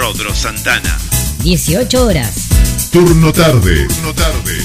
[0.00, 0.98] Rodro Santana.
[1.42, 2.48] 18 horas.
[2.90, 3.86] Turno tarde.
[3.86, 4.56] Turno tarde.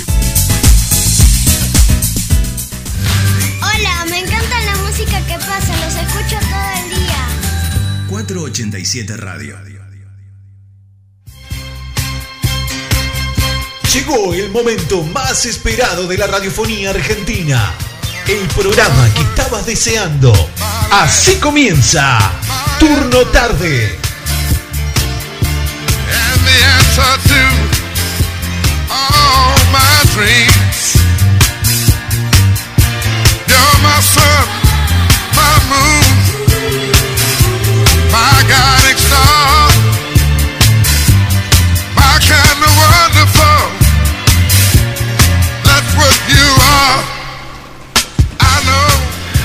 [3.59, 7.27] Hola, me encanta la música que pasa, los escucho todo el día.
[8.07, 9.57] 487 Radio.
[13.93, 17.73] Llegó el momento más esperado de la radiofonía argentina.
[18.25, 20.31] El programa que estabas deseando.
[20.91, 22.19] Así comienza.
[22.79, 23.99] Turno tarde.
[26.97, 27.43] Answer to
[28.89, 30.95] all my dreams.
[33.47, 34.47] You're my sun,
[35.35, 36.07] my moon,
[38.11, 39.69] my guiding star,
[41.95, 43.61] my kind of wonderful.
[45.63, 47.03] That's what you are.
[48.39, 48.87] I know.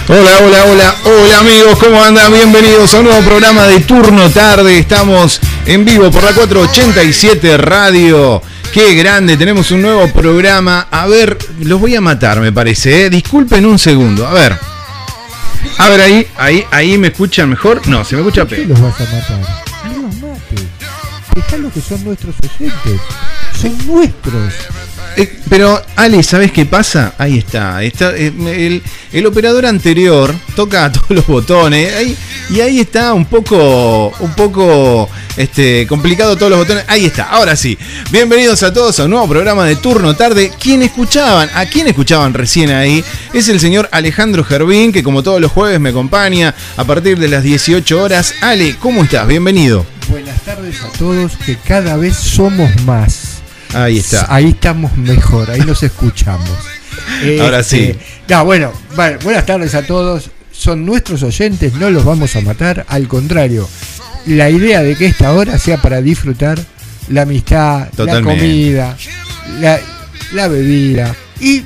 [0.09, 2.33] Hola, hola, hola, hola amigos, ¿cómo andan?
[2.33, 4.79] Bienvenidos a un nuevo programa de Turno Tarde.
[4.79, 8.43] Estamos en vivo por la 487 Radio.
[8.73, 10.87] Qué grande, tenemos un nuevo programa.
[10.91, 13.07] A ver, los voy a matar, me parece.
[13.07, 13.11] ¿eh?
[13.11, 14.57] Disculpen un segundo, a ver.
[15.79, 17.87] A ver, ahí, ahí, ahí me escuchan mejor.
[17.87, 18.69] No, se me escucha ¿Por qué peor.
[18.69, 19.41] los vas a matar?
[19.97, 21.61] No los mates.
[21.61, 23.01] Lo que son nuestros oyentes.
[23.61, 24.53] Son nuestros.
[25.21, 27.15] Eh, pero, Ale, ¿sabes qué pasa?
[27.19, 27.83] Ahí está.
[27.83, 28.83] está eh, el,
[29.13, 31.95] el operador anterior toca todos los botones.
[31.95, 32.17] ahí-
[32.49, 34.09] y ahí está un poco.
[34.21, 35.09] Un poco.
[35.37, 36.85] Este, complicado todos los botones.
[36.89, 37.25] Ahí está.
[37.25, 37.77] Ahora sí.
[38.11, 40.51] Bienvenidos a todos a un nuevo programa de turno tarde.
[40.61, 41.49] ¿Quién escuchaban?
[41.55, 43.05] ¿A quién escuchaban recién ahí?
[43.35, 47.29] Es el señor Alejandro Gervín, que como todos los jueves me acompaña a partir de
[47.29, 48.35] las 18 horas.
[48.41, 49.27] Ale, ¿cómo estás?
[49.29, 49.85] Bienvenido.
[50.09, 53.30] Buenas tardes a todos, que cada vez somos más.
[53.75, 54.27] Ahí está.
[54.35, 56.49] Ahí estamos mejor, ahí nos escuchamos.
[57.41, 57.95] Ahora sí.
[58.29, 60.31] No, bueno, vale, buenas tardes a todos.
[60.53, 62.85] Son nuestros oyentes, no los vamos a matar.
[62.89, 63.69] Al contrario,
[64.27, 66.59] la idea de que esta hora sea para disfrutar
[67.09, 68.29] la amistad, Totalmente.
[68.29, 68.97] la comida,
[69.61, 69.81] la,
[70.33, 71.65] la bebida y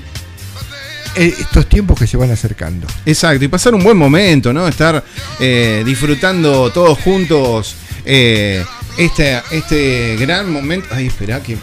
[1.16, 2.86] eh, estos tiempos que se van acercando.
[3.06, 4.66] Exacto, y pasar un buen momento, ¿no?
[4.66, 5.02] Estar
[5.38, 8.64] eh, disfrutando todos juntos eh,
[8.98, 10.88] este, este gran momento.
[10.92, 11.56] Ay, espera que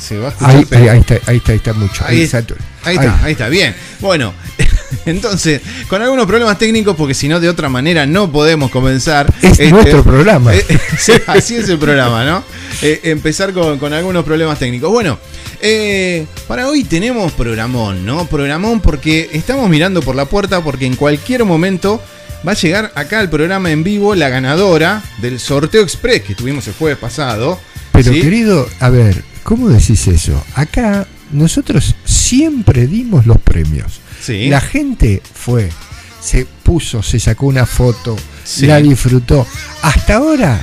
[0.00, 0.50] se- va a escuchar.
[0.56, 2.04] Ahí, ahí, ahí está, ahí está, ahí está mucho.
[2.06, 2.38] Ahí, Ahí, está,
[2.84, 3.74] ahí está, ahí está, bien.
[4.00, 4.32] Bueno,
[5.06, 9.32] entonces, con algunos problemas técnicos, porque si no, de otra manera no podemos comenzar.
[9.42, 10.54] Es nuestro programa.
[10.54, 10.64] eh,
[10.98, 12.44] sí, así es el programa, ¿no?
[12.82, 14.90] Eh, empezar con, con algunos problemas técnicos.
[14.90, 15.18] Bueno,
[15.60, 18.26] eh, para hoy tenemos programón, ¿no?
[18.26, 22.00] Programón porque estamos mirando por la puerta porque en cualquier momento
[22.46, 26.66] va a llegar acá al programa en vivo la ganadora del sorteo express que tuvimos
[26.68, 27.58] el jueves pasado.
[27.92, 28.20] Pero ¿sí?
[28.20, 30.42] querido, a ver, ¿cómo decís eso?
[30.54, 34.00] Acá nosotros siempre dimos los premios.
[34.20, 34.48] Sí.
[34.48, 35.68] La gente fue,
[36.20, 38.66] se puso, se sacó una foto, Sí.
[38.66, 39.46] la disfrutó.
[39.82, 40.60] Hasta ahora,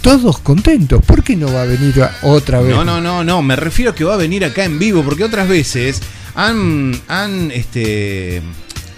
[0.00, 1.04] todos contentos.
[1.04, 2.74] ¿Por qué no va a venir otra vez?
[2.74, 5.24] No, no, no, no, me refiero a que va a venir acá en vivo, porque
[5.24, 6.00] otras veces
[6.34, 8.42] han, han, este,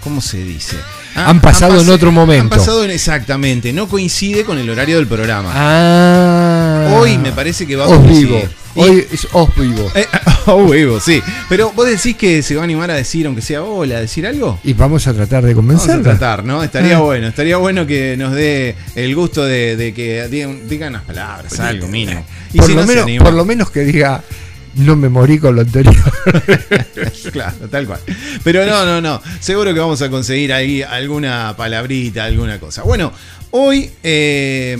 [0.03, 0.75] ¿cómo se dice?
[1.15, 2.43] Han pasado en pas- otro momento.
[2.43, 5.51] Han pasado en, exactamente, no coincide con el horario del programa.
[5.53, 6.95] Ah.
[6.97, 8.41] Hoy me parece que va a Os vivo.
[8.75, 9.91] Hoy es os vivo.
[9.95, 10.05] Eh,
[10.45, 11.21] oh, vivo, sí.
[11.49, 14.25] Pero vos decís que se va a animar a decir, aunque sea hola, a decir
[14.27, 14.59] algo.
[14.63, 16.17] Y vamos a tratar de Vamos a convencerla.
[16.17, 16.63] tratar, ¿no?
[16.63, 17.01] Estaría Ah.
[17.01, 21.59] bueno, estaría bueno que nos dé el gusto de, de que digan, digan unas palabras,
[21.59, 22.23] algo mínimo.
[22.53, 24.23] Y Por, si lo no se menos, anima- por lo menos que diga,
[24.79, 25.95] no me morí con lo anterior.
[27.31, 27.99] claro, tal cual.
[28.43, 29.21] Pero no, no, no.
[29.39, 32.83] Seguro que vamos a conseguir ahí alguna palabrita, alguna cosa.
[32.83, 33.11] Bueno,
[33.51, 34.77] hoy eh,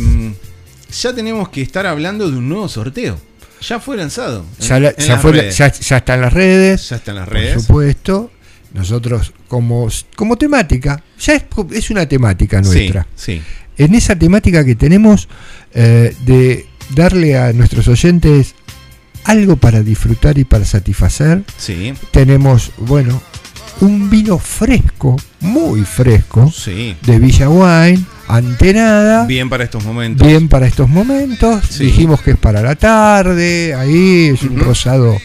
[1.01, 3.19] ya tenemos que estar hablando de un nuevo sorteo.
[3.61, 4.45] Ya fue lanzado.
[4.59, 5.57] en- ya, la- en ya las fue la- redes.
[5.57, 6.89] ya, ya está en las redes.
[6.89, 7.61] Ya está en las Por redes.
[7.61, 8.31] supuesto.
[8.73, 11.43] Nosotros, como, como temática, ya es,
[11.73, 13.07] es una temática nuestra.
[13.16, 13.41] Sí, sí.
[13.83, 15.27] En esa temática que tenemos
[15.73, 18.53] eh, de darle a nuestros oyentes
[19.24, 23.22] algo para disfrutar y para satisfacer, Sí, tenemos, bueno,
[23.81, 26.96] un vino fresco, muy fresco, sí.
[27.02, 29.25] de Villa Wine, antenada.
[29.25, 30.28] Bien para estos momentos.
[30.28, 31.63] Bien para estos momentos.
[31.69, 31.85] Sí.
[31.85, 33.73] Dijimos que es para la tarde.
[33.76, 35.17] Ahí es un rosado,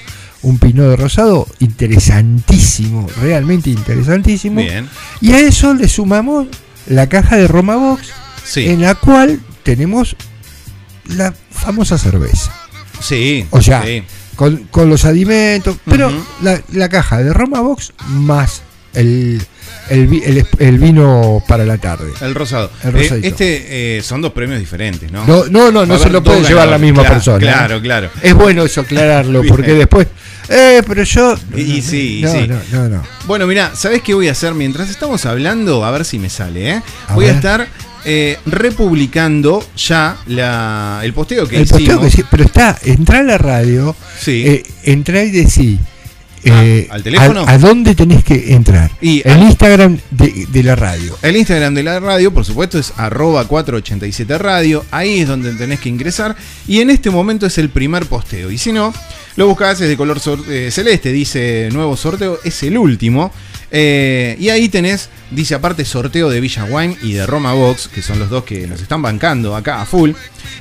[0.43, 4.61] un pinot de rosado interesantísimo, realmente interesantísimo.
[4.61, 4.89] Bien.
[5.21, 6.47] Y a eso le sumamos
[6.87, 8.09] la caja de Roma Box,
[8.45, 8.69] Sí.
[8.69, 10.17] en la cual tenemos
[11.09, 12.53] la famosa cerveza.
[13.05, 13.47] Sí.
[13.51, 14.03] O sea, sí.
[14.37, 16.11] con, con los alimentos, pero
[16.43, 18.63] la, la caja de Roma Box más
[18.95, 19.43] el,
[19.91, 22.13] el, el, el vino para la tarde.
[22.21, 22.71] El rosado.
[22.83, 25.27] El Eh, este eh, son dos premios diferentes, ¿no?
[25.27, 27.37] No, no, no, se lo puede llevar la misma Claro, persona.
[27.39, 27.41] ¿eh?
[27.41, 28.11] Claro, claro.
[28.23, 30.07] Es bueno eso aclararlo, porque después.
[30.49, 31.35] Eh, pero yo.
[31.57, 32.47] Y sí, y sí.
[32.47, 33.03] no, no, no.
[33.27, 35.85] Bueno, mira, ¿sabés qué voy a hacer mientras estamos hablando?
[35.85, 36.83] A ver si me sale, ¿eh?
[37.09, 37.67] A voy a estar
[38.05, 43.23] eh, republicando ya la, el posteo que El posteo que sí, pero está, entra a
[43.23, 44.43] la radio, Sí.
[44.47, 45.79] eh, entra y decí.
[46.47, 47.45] eh, ¿al teléfono?
[47.47, 48.91] A, a dónde tenés que entrar?
[49.01, 51.17] Y el al- Instagram de, de la radio.
[51.23, 54.85] El Instagram de la radio, por supuesto, es arroba 487 radio.
[54.91, 56.37] Ahí es donde tenés que ingresar.
[56.69, 58.51] Y en este momento es el primer posteo.
[58.51, 58.93] Y si no,
[59.37, 60.21] lo buscás, es de color
[60.51, 63.33] eh, celeste, dice nuevo sorteo, es el último.
[63.71, 68.03] Eh, y ahí tenés, dice aparte sorteo de Villa Wine y de Roma Box, que
[68.03, 70.13] son los dos que nos están bancando acá a full.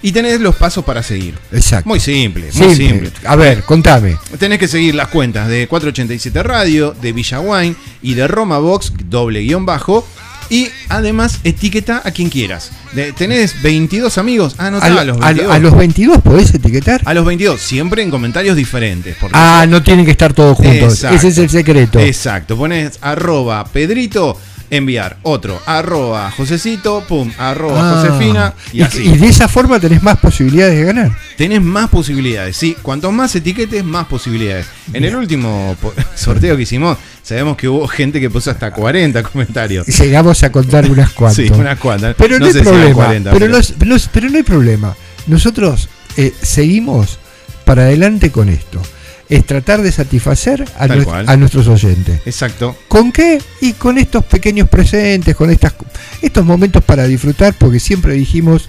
[0.02, 1.36] Y tenés los pasos para seguir.
[1.52, 1.88] Exacto.
[1.90, 2.76] Muy simple, muy Simple.
[2.88, 3.12] simple.
[3.26, 4.18] A ver, contame.
[4.40, 8.94] Tenés que seguir las cuentas de 487 Radio, de Villa Wine y de Roma Box,
[9.06, 10.06] doble guion bajo.
[10.54, 12.70] Y además etiqueta a quien quieras.
[12.94, 14.54] De- tenés 22 amigos.
[14.60, 15.48] Ah, no A, a, lo- los a 22.
[15.48, 17.02] lo- a los 22 podés etiquetar.
[17.06, 19.16] A los 22, siempre en comentarios diferentes.
[19.20, 20.94] porque- Ah, no tienen que estar todos juntos.
[20.94, 21.16] Exacto.
[21.18, 22.00] Ese es el secreto.
[22.00, 24.40] Exacto, pones arroba Pedrito,
[24.76, 29.04] enviar otro, arroba Josecito, pum, arroba Ah, Josefina y, y, así.
[29.04, 31.12] y de esa forma tenés más posibilidades de ganar.
[31.38, 32.76] Tenés más posibilidades, sí.
[32.82, 34.66] Cuanto más etiquetes, más posibilidades.
[34.94, 35.76] En el último
[36.16, 39.86] sorteo que hicimos, sabemos que hubo gente que puso hasta 40 comentarios.
[39.88, 41.46] Llegamos a contar unas cuantas.
[41.46, 42.16] Sí, unas cuantas.
[42.18, 42.94] Pero no, No hay si problema.
[42.96, 43.62] 40, pero, pero-
[43.96, 44.96] no pero no hay problema.
[45.28, 47.20] Nosotros eh, seguimos
[47.66, 48.82] para adelante con esto.
[49.30, 51.30] Es tratar de satisfacer a, Tal nues- cual.
[51.30, 52.20] a nuestros oyentes.
[52.26, 52.76] Exacto.
[52.88, 53.42] ¿Con qué?
[53.62, 55.74] Y con estos pequeños presentes, con estas,
[56.22, 58.68] estos momentos para disfrutar, porque siempre dijimos,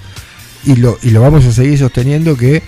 [0.65, 2.63] y lo, y lo vamos a seguir sosteniendo, que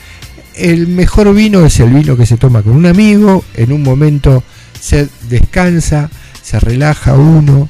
[0.56, 4.43] el mejor vino es el vino que se toma con un amigo, en un momento
[4.81, 6.11] se descansa,
[6.43, 7.69] se relaja uno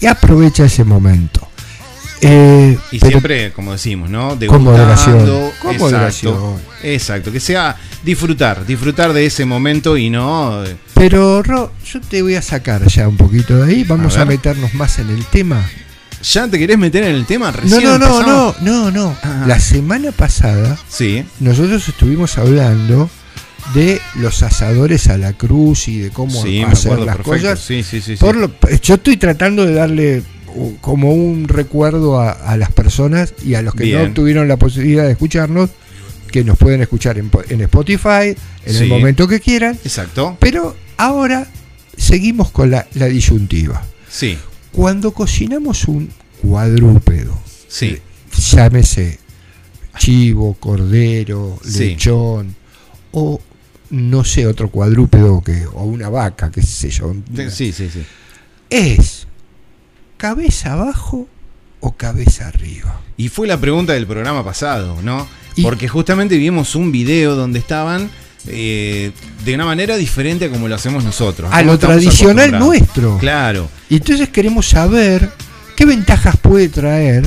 [0.00, 1.45] y aprovecha ese momento.
[2.22, 4.30] Eh, Y pero- siempre, como decimos, ¿no?
[4.30, 4.70] Con Degustando.
[4.72, 5.18] moderación.
[5.60, 5.78] Con Exacto.
[5.78, 6.36] moderación.
[6.82, 7.32] Exacto.
[7.32, 10.64] Que sea disfrutar, disfrutar de ese momento y no.
[10.64, 14.24] eh, pero Ro, yo te voy a sacar ya un poquito de ahí, vamos A
[14.24, 15.62] meternos más en el tema.
[16.22, 17.50] ¿Ya te querés meter en el tema?
[17.52, 18.62] No, Recién no, no, empezamos.
[18.62, 19.16] no, no, no.
[19.22, 19.44] Ah.
[19.46, 21.22] La semana pasada Sí.
[21.40, 23.10] nosotros estuvimos hablando
[23.74, 27.30] de los asadores a la cruz y de cómo Sí, hacer las perfecto.
[27.30, 27.60] cosas.
[27.60, 28.16] Sí, sí, sí.
[28.16, 28.20] sí.
[28.20, 28.50] Por lo-
[28.82, 30.22] yo estoy tratando de darle
[30.80, 34.08] como un recuerdo a, a las personas y a los que Bien.
[34.08, 35.70] no tuvieron la posibilidad de escucharnos,
[36.30, 38.84] que nos pueden escuchar en, po- en Spotify, en Sí.
[38.84, 39.78] el momento que quieran.
[39.84, 40.36] Exacto.
[40.40, 41.46] Pero ahora
[41.96, 43.82] seguimos con la, la disyuntiva.
[44.08, 44.36] Sí.
[44.72, 46.10] Cuando cocinamos un
[46.42, 47.38] cuadrúpedo,
[47.68, 47.98] Sí.
[48.52, 49.18] llámese
[49.98, 51.78] chivo, cordero, Sí.
[51.90, 52.54] lechón
[53.12, 53.40] o
[53.90, 57.14] no sé, otro cuadrúpedo que o una vaca, qué sé yo.
[57.50, 58.02] Sí, sí, sí.
[58.68, 59.26] Es
[60.16, 61.28] cabeza abajo
[61.80, 63.00] o cabeza arriba.
[63.16, 65.26] Y fue la pregunta del programa pasado, ¿no?
[65.56, 68.10] Y- Porque justamente vimos un video donde estaban
[68.48, 69.10] eh,
[69.44, 71.50] de una manera diferente a como lo hacemos nosotros.
[71.52, 73.18] A lo tradicional nuestro.
[73.18, 73.68] Claro.
[73.90, 75.30] Y entonces queremos saber
[75.74, 77.26] qué ventajas puede traer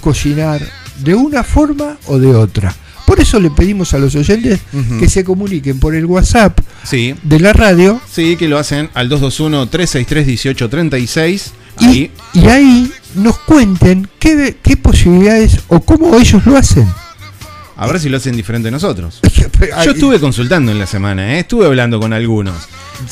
[0.00, 0.62] cocinar
[1.00, 2.74] de una forma o de otra.
[3.06, 4.60] Por eso le pedimos a los oyentes
[4.98, 7.14] que se comuniquen por el WhatsApp Sí.
[7.22, 11.50] de la radio Sí, que lo hacen al 221-363-1836.
[11.80, 12.10] Y, Ahí.
[12.34, 16.86] y ahí nos cuenten qué, qué posibilidades o cómo ellos lo hacen.
[17.76, 19.20] A ver si lo hacen diferente de nosotros.
[19.84, 21.40] Yo estuve consultando en la semana, ¿eh?
[21.40, 22.54] estuve hablando con algunos.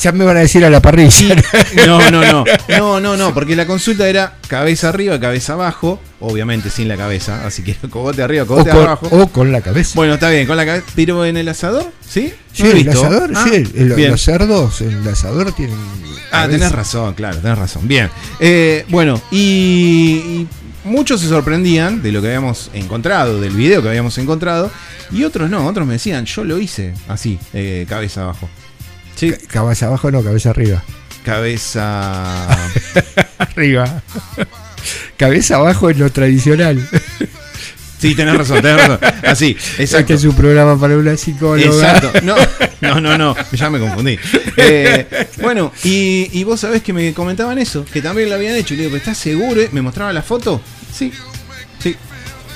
[0.01, 1.35] Ya me van a decir a la parrilla.
[1.85, 2.45] No, no, no.
[2.69, 5.99] No, no, no, porque la consulta era cabeza arriba, cabeza abajo.
[6.21, 9.07] Obviamente sin la cabeza, así que cogote arriba, o, cogote con, abajo.
[9.11, 9.91] o con la cabeza.
[9.95, 10.85] Bueno, está bien, con la cabeza.
[10.95, 12.33] Pero en el asador, ¿sí?
[12.53, 14.11] sí, el asador, Ah, sí, el- bien.
[14.11, 15.75] los cerdos en el asador tienen.
[16.31, 17.85] Ah, tenés razón, claro, tenés razón.
[17.87, 18.09] Bien.
[18.39, 20.47] Eh, bueno, y, y
[20.83, 24.71] muchos se sorprendían de lo que habíamos encontrado, del video que habíamos encontrado,
[25.11, 28.49] y otros no, otros me decían, yo lo hice así, eh, cabeza abajo.
[29.15, 30.83] Sí, Ca- Cabeza abajo, no, cabeza arriba.
[31.23, 32.47] cabeza.
[33.37, 34.01] Arriba.
[35.17, 36.87] cabeza abajo es lo tradicional.
[38.09, 38.99] Sí, tenés razón, tenés razón.
[39.25, 40.13] Así, Este exacto.
[40.13, 41.65] es un programa para una psicóloga.
[41.65, 42.11] Exacto.
[42.23, 42.35] No,
[42.81, 44.17] no, no, no, ya me confundí.
[44.57, 48.73] Eh, bueno, y, y vos sabés que me comentaban eso, que también lo habían hecho.
[48.73, 49.61] Y le digo, ¿pero estás seguro?
[49.71, 50.61] ¿Me mostraban la foto?
[50.93, 51.11] Sí,
[51.79, 51.95] sí.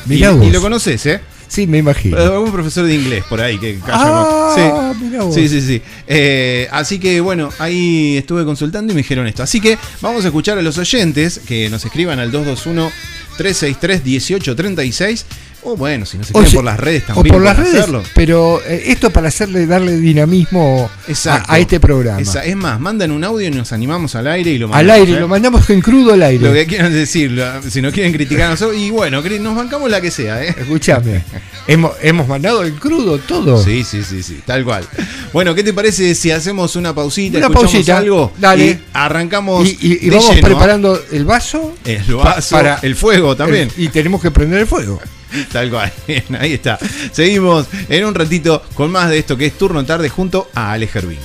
[0.05, 0.45] Y, Mirá vos.
[0.45, 1.21] y lo conoces, ¿eh?
[1.47, 2.17] Sí, me imagino.
[2.17, 5.33] Algún profesor de inglés por ahí que calla Ah, con- mirá vos.
[5.33, 5.67] Sí, sí, sí.
[5.67, 5.81] sí.
[6.05, 9.43] Eh, así que bueno, ahí estuve consultando y me dijeron esto.
[9.43, 12.91] Así que vamos a escuchar a los oyentes que nos escriban al 221
[13.37, 15.25] 363
[15.63, 17.35] o bueno, si no se quieren por las redes también.
[17.35, 17.75] O por las redes.
[17.75, 18.03] Hacerlo.
[18.13, 20.89] Pero eh, esto para hacerle, darle dinamismo
[21.25, 22.21] a, este programa.
[22.21, 24.93] Es más, mandan un audio y nos animamos al aire y lo mandamos.
[24.93, 25.29] Al aire, lo ¿eh?
[25.29, 26.47] mandamos en crudo al aire.
[26.47, 28.77] Lo que quieran decir, si nos quieren criticar nosotros.
[28.77, 30.55] Y bueno, nos bancamos la que sea, ¿eh?
[30.57, 31.23] Escuchame.
[31.67, 33.61] hemos, hemos mandado en crudo todo.
[33.61, 34.41] Sí, sí, sí, sí.
[34.45, 34.85] Tal cual.
[35.33, 37.37] Bueno, ¿qué te parece si hacemos una pausita?
[37.39, 37.97] Una escuchamos pausita.
[37.97, 38.33] algo.
[38.37, 38.65] Dale.
[38.65, 39.67] Y arrancamos.
[39.81, 40.41] Y, vamos ¿eh?
[40.41, 41.75] preparando el vaso.
[41.83, 42.55] El vaso.
[42.55, 43.69] Para el fuego también.
[43.77, 44.99] Y tenemos que prender el fuego.
[45.51, 45.91] Tal cual.
[46.39, 46.77] Ahí está.
[47.11, 50.93] Seguimos en un ratito con más de esto que es Turno Tarde junto a Alex
[50.93, 51.19] Gervín.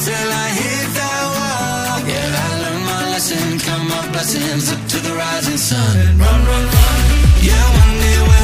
[0.00, 1.96] Until I hit that wall.
[2.08, 5.96] Yeah, I learned my lesson, count my blessings up to the rising sun.
[6.16, 6.96] Run, run, run.
[7.44, 8.39] Yeah, one day will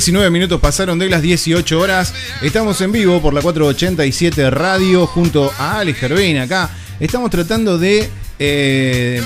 [0.00, 2.14] 19 minutos pasaron de las 18 horas.
[2.40, 6.70] Estamos en vivo por la 487 Radio junto a Alex Gervain acá.
[6.98, 9.22] Estamos tratando de eh,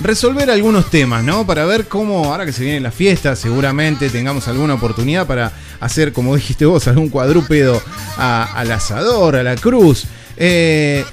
[0.00, 1.46] resolver algunos temas, ¿no?
[1.46, 6.12] Para ver cómo, ahora que se viene la fiesta, seguramente tengamos alguna oportunidad para hacer,
[6.12, 7.80] como dijiste vos, algún cuadrúpedo
[8.16, 10.06] al asador, a la cruz.
[10.36, 11.04] Eh,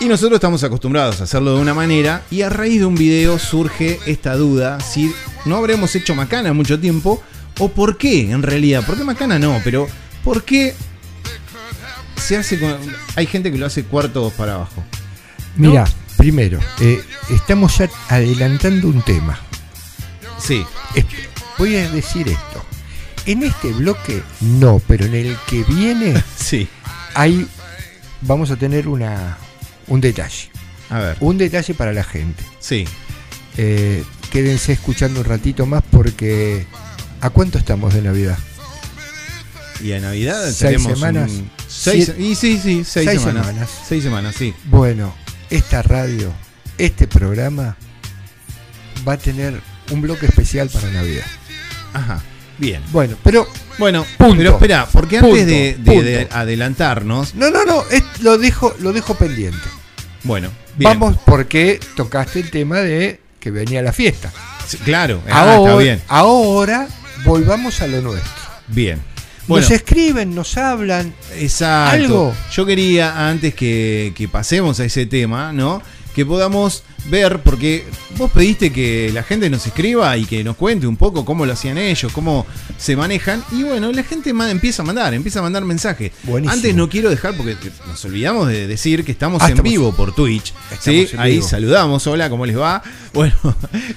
[0.00, 3.38] y nosotros estamos acostumbrados a hacerlo de una manera y a raíz de un video
[3.38, 5.14] surge esta duda si
[5.46, 7.22] no habremos hecho macana mucho tiempo
[7.58, 8.84] o por qué en realidad.
[8.86, 9.60] ¿Por qué macana no?
[9.64, 9.88] Pero
[10.24, 10.74] ¿por qué
[12.16, 12.76] se hace con...
[13.16, 14.84] Hay gente que lo hace cuartos para abajo.
[15.56, 15.84] Mira,
[16.16, 19.38] primero, eh, estamos ya adelantando un tema.
[20.38, 21.04] Sí, Es-
[21.58, 22.64] Voy a decir esto.
[23.26, 26.68] En este bloque no, pero en el que viene sí.
[27.14, 27.48] hay
[28.20, 29.36] vamos a tener una
[29.88, 30.50] un detalle.
[30.90, 32.44] A ver, Un detalle para la gente.
[32.60, 32.86] sí.
[33.56, 36.64] Eh, quédense escuchando un ratito más porque
[37.20, 38.38] ¿a cuánto estamos de Navidad?
[39.82, 41.30] Y a Navidad Seis tenemos semanas.
[41.30, 43.46] un- seis, y sí, sí, seis, seis semanas.
[43.46, 43.70] semanas.
[43.88, 44.54] Seis semanas, sí.
[44.64, 45.14] Bueno,
[45.50, 46.32] esta radio,
[46.78, 47.76] este programa
[49.06, 51.24] va a tener un bloque especial para Navidad.
[51.92, 52.20] Ajá.
[52.58, 52.82] Bien.
[52.90, 53.46] Bueno, pero
[53.78, 54.36] Bueno, Punto.
[54.36, 55.34] pero espera, porque Punto.
[55.36, 56.36] antes de, de- de Punto.
[56.36, 59.62] adelantarnos, no, no, no, es- lo dejo lo dejo pendiente.
[60.24, 60.90] bueno, bien.
[60.98, 64.32] Vamos porque tocaste el tema de que venía la fiesta.
[64.66, 66.02] Sí, Claro, ah, ahora, está bien.
[66.08, 66.88] ahora
[67.24, 68.32] volvamos a lo nuestro.
[68.68, 69.00] Bien.
[69.46, 71.14] Bueno, nos escriben, nos hablan.
[71.36, 72.04] exacto.
[72.04, 72.34] algo.
[72.52, 75.82] Yo quería, antes que, que pasemos a ese tema, ¿no?
[76.18, 77.84] Que podamos ver, porque
[78.16, 81.52] vos pediste que la gente nos escriba y que nos cuente un poco cómo lo
[81.52, 82.44] hacían ellos, cómo
[82.76, 83.44] se manejan.
[83.52, 86.10] Y bueno, la gente empieza a mandar, empieza a mandar mensajes.
[86.24, 86.52] Buenísimo.
[86.52, 89.94] Antes no quiero dejar, porque nos olvidamos de decir que estamos Ah, en estamos- vivo
[89.94, 90.52] por Twitch.
[90.80, 91.06] ¿sí?
[91.18, 91.46] Ahí vivo.
[91.46, 92.82] saludamos, hola, ¿cómo les va?
[93.14, 93.34] Bueno,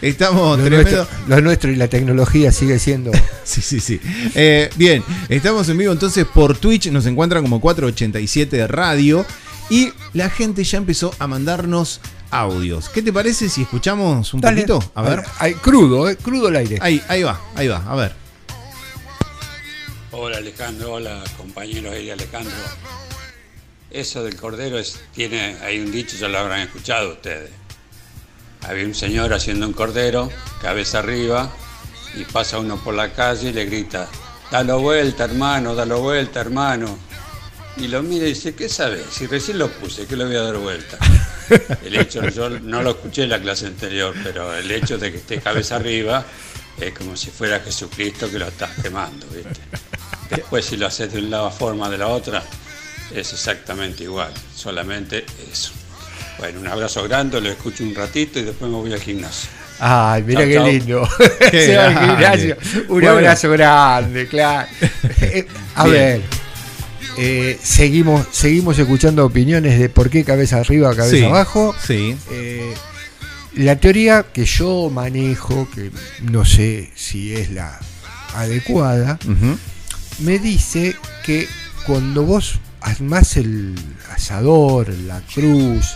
[0.02, 0.92] estamos Lo tremendo.
[0.98, 3.10] nuestro, lo nuestro y la tecnología sigue siendo.
[3.44, 4.00] Sí, sí, sí.
[4.36, 9.26] Eh, bien, estamos en vivo entonces por Twitch, nos encuentran como 487 Radio
[9.70, 12.90] y la gente ya empezó a mandarnos audios.
[12.90, 14.64] ¿Qué te parece si escuchamos un Dale.
[14.64, 14.92] poquito?
[14.96, 15.24] A ver.
[15.40, 16.78] Ay, crudo, eh, crudo el aire.
[16.82, 18.14] Ahí, ahí va, ahí va, a ver.
[20.12, 22.54] Hola Alejandro, hola compañeros y Alejandro.
[23.90, 27.50] Eso del cordero es, tiene, hay un dicho, ya lo habrán escuchado ustedes.
[28.62, 30.30] Había un señor haciendo un cordero,
[30.62, 31.52] cabeza arriba,
[32.16, 34.08] y pasa uno por la calle y le grita,
[34.52, 36.98] dalo vuelta hermano, dalo vuelta hermano.
[37.78, 39.04] Y lo mira y dice, ¿qué sabes?
[39.12, 40.98] Si recién lo puse, ¿qué le voy a dar vuelta?
[41.86, 45.18] El hecho, yo no lo escuché en la clase anterior, pero el hecho de que
[45.18, 46.24] esté cabeza arriba
[46.80, 49.60] es como si fuera Jesucristo que lo estás quemando, ¿viste?
[50.30, 52.42] Después si lo haces de un lado a forma de la otra,
[53.14, 55.72] es exactamente igual, solamente eso.
[56.38, 59.50] Bueno, un abrazo grande, lo escucho un ratito y después me voy al gimnasio.
[59.80, 60.68] Ay, mira Chau, qué chau.
[60.68, 61.10] lindo.
[61.52, 62.58] Qué grande.
[62.88, 63.10] Un Bueno.
[63.12, 64.68] abrazo grande, claro.
[65.76, 65.94] A Bien.
[65.94, 66.22] ver,
[67.18, 71.76] eh, seguimos, seguimos escuchando opiniones de por qué cabeza arriba, cabeza Sí, abajo.
[71.86, 72.16] Sí.
[72.32, 72.74] Eh,
[73.56, 77.80] la teoría que yo manejo, que no sé si es la
[78.36, 79.20] adecuada,
[80.20, 80.96] me dice
[81.26, 81.48] que
[81.86, 83.76] cuando vos armás el
[84.10, 85.94] asador, la cruz,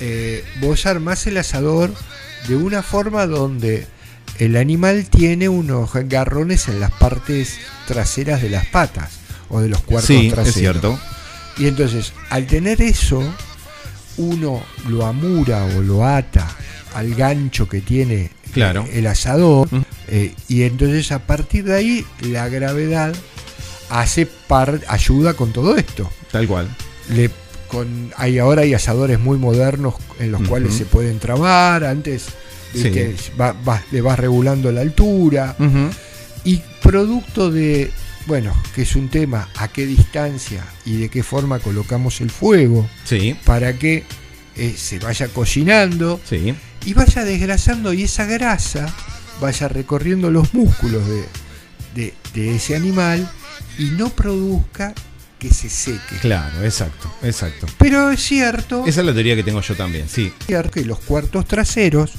[0.00, 1.92] eh, vos armás el asador
[2.48, 3.86] de una forma donde
[4.38, 9.21] el animal tiene unos garrones en las partes traseras de las patas
[9.52, 10.48] o de los cuartos Sí, traseros.
[10.48, 10.98] es cierto.
[11.58, 13.22] Y entonces, al tener eso,
[14.16, 16.48] uno lo amura o lo ata
[16.94, 18.84] al gancho que tiene Claro.
[18.92, 19.68] el asador.
[19.70, 19.82] Mm.
[20.08, 23.14] eh, y entonces a partir de ahí la gravedad
[23.88, 26.10] hace par, ayuda con todo esto.
[26.30, 26.68] Tal cual.
[27.10, 27.30] Le,
[27.68, 31.84] con, hay ahora hay asadores muy modernos en los cuales se pueden trabar.
[31.84, 32.26] Antes
[32.74, 35.56] viste, va- va- le vas regulando la altura.
[36.44, 37.90] Y producto de,
[38.26, 42.88] bueno, que es un tema, a qué distancia y de qué forma colocamos el fuego
[43.04, 44.04] Sí, para que
[44.56, 46.54] eh, se vaya cocinando sí.
[46.84, 48.94] y vaya desgrasando y esa grasa
[49.40, 51.24] vaya recorriendo los músculos de,
[51.94, 53.28] de- de ese animal
[53.78, 54.94] y no produzca
[55.38, 56.16] que se seque.
[56.20, 57.66] Claro, exacto, exacto.
[57.78, 60.32] Pero es cierto, Esa es la teoría que tengo yo también, sí.
[60.38, 62.12] es cierto que los cuartos traseros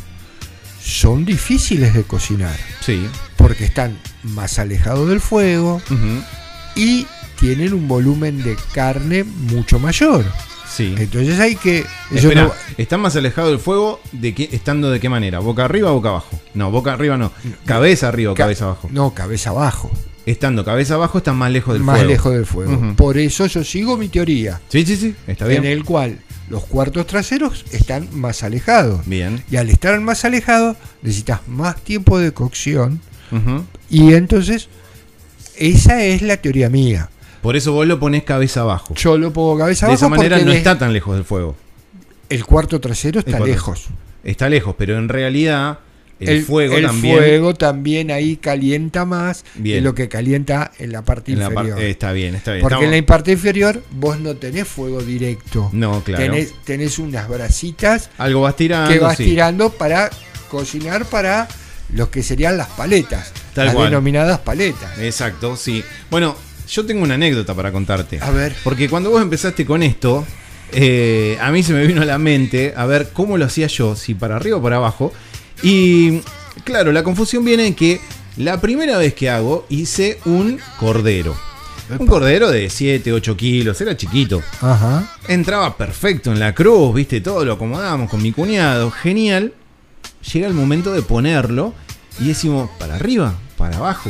[0.84, 3.08] son difíciles de cocinar Sí.
[3.44, 5.82] Porque están más alejados del fuego
[6.76, 7.06] y
[7.40, 10.24] tienen un volumen de carne mucho mayor.
[10.68, 10.96] Sí.
[10.98, 11.86] Entonces hay que...
[12.12, 15.40] Espera, no- ¿están más alejados del fuego de qué, estando de qué manera?
[15.40, 16.40] ¿Boca arriba o boca abajo?
[16.54, 17.32] No, boca arriba no.
[17.66, 18.88] Cabeza arriba o ca- cabeza abajo.
[18.92, 19.92] No, cabeza abajo.
[20.26, 22.10] Estando cabeza abajo están más lejos del más fuego.
[22.12, 22.94] lejos del fuego.
[22.96, 25.66] Por eso yo sigo mi teoría, Sí, sí, sí, está en bien.
[25.66, 26.18] el cual
[26.50, 29.06] los cuartos traseros están más alejados.
[29.06, 29.44] Bien.
[29.52, 33.02] Y al estar más alejados necesitas más tiempo de cocción
[33.90, 34.68] Y entonces
[35.58, 37.10] esa es la teoría mía.
[37.42, 38.94] Por eso vos lo pones cabeza abajo.
[38.96, 41.56] Yo lo pongo cabeza De abajo esa manera no de- está tan lejos del fuego.
[42.30, 43.86] el cuarto trasero está cuarto- lejos.
[44.24, 45.80] Está lejos, pero en realidad
[46.20, 47.18] el, fuego el también.
[47.18, 49.76] fuego también ahí calienta más Bien.
[49.78, 51.82] de lo que calienta en la parte en la par- inferior.
[51.90, 52.62] está bien, está bien.
[52.64, 55.70] Porque en la parte inferior vos no tenés fuego directo.
[55.74, 56.24] No, claro.
[56.24, 58.90] Tenés, tenés unas brasitas Algo vas tirando.
[58.90, 59.26] que vas sí.
[59.26, 60.10] tirando para
[60.50, 61.50] cocinar para
[61.94, 63.32] lo que serían las paletas.
[63.54, 63.90] Tal las cual.
[63.90, 64.98] denominadas paletas.
[65.00, 65.84] Exacto, sí.
[66.10, 66.36] Bueno,
[66.68, 68.20] yo tengo una anécdota para contarte.
[68.22, 68.56] A ver.
[68.64, 70.26] Porque cuando vos empezaste con esto,
[70.72, 73.96] eh, a mí se me vino a la mente a ver cómo lo hacía yo,
[73.96, 75.14] si para arriba o para abajo.
[75.62, 76.22] Y
[76.64, 78.02] claro, la confusión viene en que
[78.38, 81.36] la primera vez que hago hice un cordero.
[82.00, 84.42] Un cordero de 7, 8 kilos, era chiquito.
[84.62, 85.16] Ajá.
[85.28, 89.54] Entraba perfecto en la cruz, viste, todo lo acomodábamos con mi cuñado, genial.
[90.34, 91.74] Llega el momento de ponerlo
[92.20, 94.10] y decimos, para arriba, para abajo.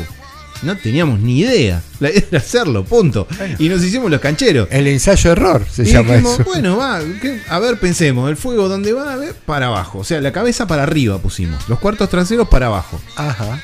[0.62, 1.82] No teníamos ni idea.
[2.00, 3.28] La idea era hacerlo, punto.
[3.60, 4.70] Y nos hicimos los cancheros.
[4.72, 6.44] El ensayo-error se Y llama dijimos, eso.
[6.46, 7.02] bueno, va,
[7.50, 10.00] a ver, pensemos, el fuego dónde va, a ver, para abajo.
[10.00, 13.02] O sea, la cabeza para arriba pusimos, los cuartos traseros para abajo.
[13.18, 13.62] Ajá.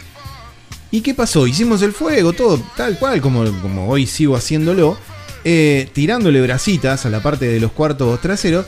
[0.91, 1.47] ¿Y qué pasó?
[1.47, 4.97] Hicimos el fuego, todo tal cual como, como hoy sigo haciéndolo,
[5.45, 8.65] eh, tirándole bracitas a la parte de los cuartos traseros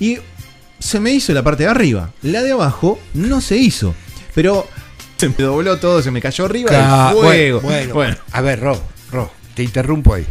[0.00, 0.18] y
[0.80, 2.12] se me hizo la parte de arriba.
[2.22, 3.94] La de abajo no se hizo,
[4.34, 4.66] pero
[5.18, 7.60] se me dobló todo, se me cayó arriba Ca- el fuego.
[7.60, 8.16] Bueno, bueno.
[8.32, 8.80] a ver, Ro,
[9.12, 10.24] Ro, te interrumpo ahí.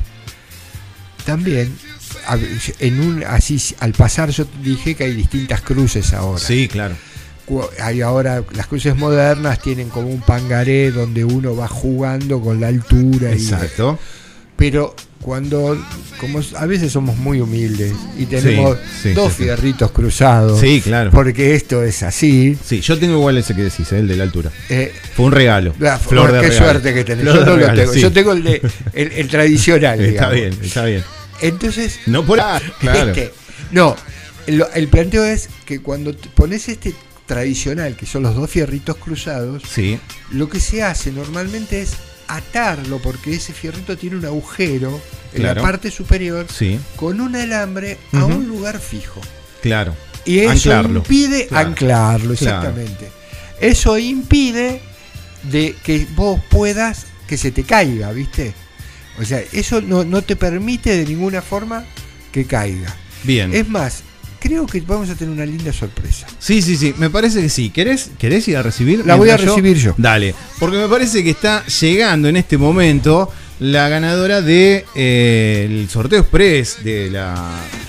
[1.26, 1.76] También,
[2.80, 6.39] en un así al pasar yo dije que hay distintas cruces ahora.
[6.39, 6.95] Sí, claro.
[7.82, 12.67] Hay ahora las cruces modernas tienen como un pangaré donde uno va jugando con la
[12.67, 13.97] altura y Exacto.
[14.58, 14.93] pero
[15.28, 15.78] cuando
[16.22, 21.12] como a veces somos muy humildes y tenemos sí, dos sí, fierritos cruzados Sí, claro.
[21.12, 24.24] porque esto es así Sí, yo tengo igual ese que decís, eh, el de la
[24.24, 24.52] altura.
[24.70, 25.76] eh, Fue un regalo.
[25.80, 26.66] la- Flor de qué regalo.
[26.66, 28.62] suerte que tenés Flor yo no lo tengo yo tengo el, de-
[28.94, 30.34] el, el tradicional Está digamos.
[30.34, 31.04] bien, está bien.
[31.42, 33.10] entonces No por ah, claro.
[33.10, 33.34] este,
[33.72, 33.98] no
[34.46, 36.94] el, el planteo es que cuando pones este
[37.26, 40.00] tradicional que son los dos fierritos cruzados Sí,
[40.32, 41.90] lo que se hace normalmente es
[42.28, 45.02] atarlo porque ese fierrito tiene un agujero
[45.34, 45.62] en Claro.
[45.62, 49.22] la parte superior sí, con un alambre a un lugar fijo.
[49.62, 49.96] claro.
[50.26, 51.00] Y eso Anclarlo.
[51.00, 51.70] impide Claro.
[51.70, 52.58] anclarlo, Claro.
[52.58, 53.10] exactamente.
[53.62, 54.82] Eso impide
[55.44, 58.54] de que vos puedas que se te caiga, ¿viste?
[59.22, 61.86] O sea, eso no, no te permite de ninguna forma
[62.34, 62.94] que caiga.
[63.24, 63.54] Bien.
[63.54, 64.04] Es más,
[64.39, 66.28] creo que vamos a tener una linda sorpresa.
[66.39, 67.69] Sí, sí, sí, me parece que sí.
[67.69, 69.06] ¿Querés, querés ir a recibir?
[69.06, 69.93] La voy a recibir yo.
[69.97, 75.89] Dale, porque me parece que está llegando en este momento la ganadora de eh, el
[75.89, 77.36] sorteo express de la,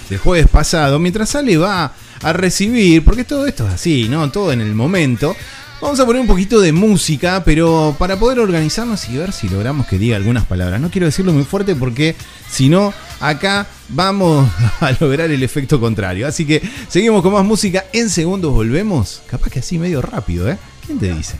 [0.08, 0.98] del jueves pasado.
[0.98, 4.30] Mientras sale va a recibir, porque todo esto es así, ¿no?
[4.30, 5.36] Todo en el momento.
[5.80, 9.86] Vamos a poner un poquito de música, pero para poder organizarnos y ver si logramos
[9.86, 10.80] que diga algunas palabras.
[10.80, 12.16] No quiero decirlo muy fuerte porque
[12.50, 14.48] si no, acá vamos
[14.80, 16.26] a lograr el efecto contrario.
[16.26, 17.86] Así que seguimos con más música.
[17.92, 19.22] En segundos volvemos.
[19.26, 20.58] Capaz que así medio rápido, ¿eh?
[20.86, 21.38] ¿Quién te dice?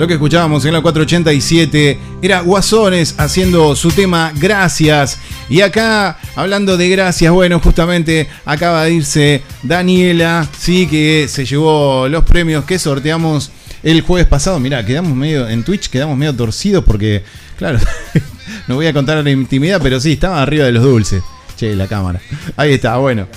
[0.00, 5.18] Lo que escuchábamos en la 487 era Guasones haciendo su tema Gracias.
[5.50, 12.08] Y acá, hablando de gracias, bueno, justamente acaba de irse Daniela, sí, que se llevó
[12.08, 13.50] los premios que sorteamos
[13.82, 14.58] el jueves pasado.
[14.58, 17.22] Mirá, quedamos medio, en Twitch quedamos medio torcidos porque,
[17.58, 17.78] claro,
[18.68, 21.22] no voy a contar la intimidad, pero sí, estaba arriba de los dulces.
[21.58, 22.22] Che, la cámara.
[22.56, 23.28] Ahí está, bueno.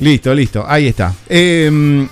[0.00, 1.14] Listo, listo, ahí está.
[1.30, 2.06] Eh,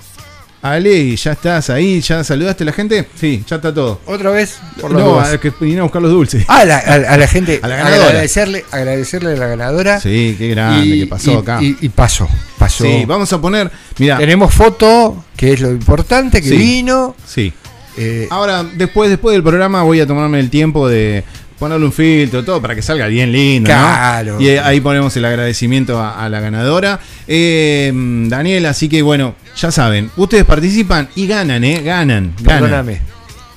[0.60, 2.00] Ale, ¿ya estás ahí?
[2.00, 3.08] ¿Ya saludaste a la gente?
[3.14, 4.00] Sí, ya está todo.
[4.06, 4.58] ¿Otra vez?
[4.80, 6.44] Por las no, a que vinieron a buscar los dulces.
[6.48, 8.06] Ah, a la, a, a la gente, A la ganadora.
[8.08, 10.00] agradecerle, agradecerle a la ganadora.
[10.00, 11.58] Sí, qué grande que pasó y- acá.
[11.62, 12.84] Y, y pasó, pasó.
[12.84, 13.70] Sí, vamos a poner.
[13.98, 16.56] Mira, Tenemos foto, que es lo importante, que Sí.
[16.56, 17.14] vino.
[17.24, 17.52] sí.
[17.96, 21.22] eh, Ahora, después, después del programa, voy a tomarme el tiempo de
[21.58, 23.70] ponerle un filtro, todo para que salga bien lindo.
[23.70, 23.76] ¿no?
[23.76, 24.40] Claro.
[24.40, 27.00] Y ahí ponemos el agradecimiento a, a la ganadora.
[27.26, 27.92] Eh,
[28.28, 31.82] Daniel, así que bueno, ya saben, ustedes participan y ganan, ¿eh?
[31.82, 32.62] Ganan, ganan.
[32.62, 33.00] perdóname.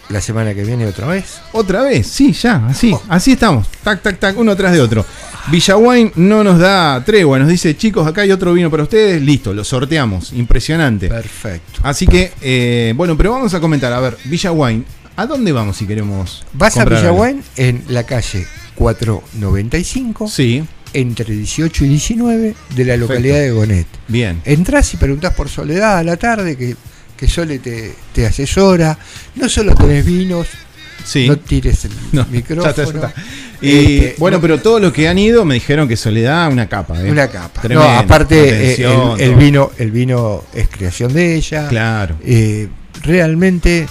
[0.09, 1.39] La semana que viene otra vez.
[1.53, 3.67] Otra vez, sí, ya, así, así estamos.
[3.81, 5.05] Tac, tac, tac, uno tras de otro.
[5.47, 9.53] Villawain no nos da tregua, nos dice, chicos, acá hay otro vino para ustedes, listo,
[9.53, 11.07] lo sorteamos, impresionante.
[11.07, 11.79] Perfecto.
[11.83, 14.85] Así que, eh, bueno, pero vamos a comentar, a ver, Villawain,
[15.21, 16.43] ¿a dónde vamos si queremos?
[16.53, 16.86] Vas a?
[16.86, 23.88] Villahuén en la calle 495, Sí, entre 18 y 19 de la localidad de Gonet.
[24.07, 24.41] bien.
[24.45, 26.75] Entrás y preguntás por Soledad a la tarde, que,
[27.15, 28.97] que Sole te, te asesora.
[29.36, 30.47] No solo tenés vinos,
[31.03, 31.27] Sí.
[31.27, 32.63] no tires el No, micrófono.
[32.75, 33.21] ya está, ya está.
[33.62, 36.67] Y Este, bueno, no- pero todos los que han ido me dijeron que Soledad una
[36.67, 37.10] capa, ¿eh?
[37.12, 37.62] Una capa.
[37.62, 38.86] Tremendo, no, aparte eh,
[39.19, 41.67] el, vino, el vino es creación de ella.
[41.69, 42.17] Claro.
[42.23, 42.67] Eh,
[43.03, 43.88] realmente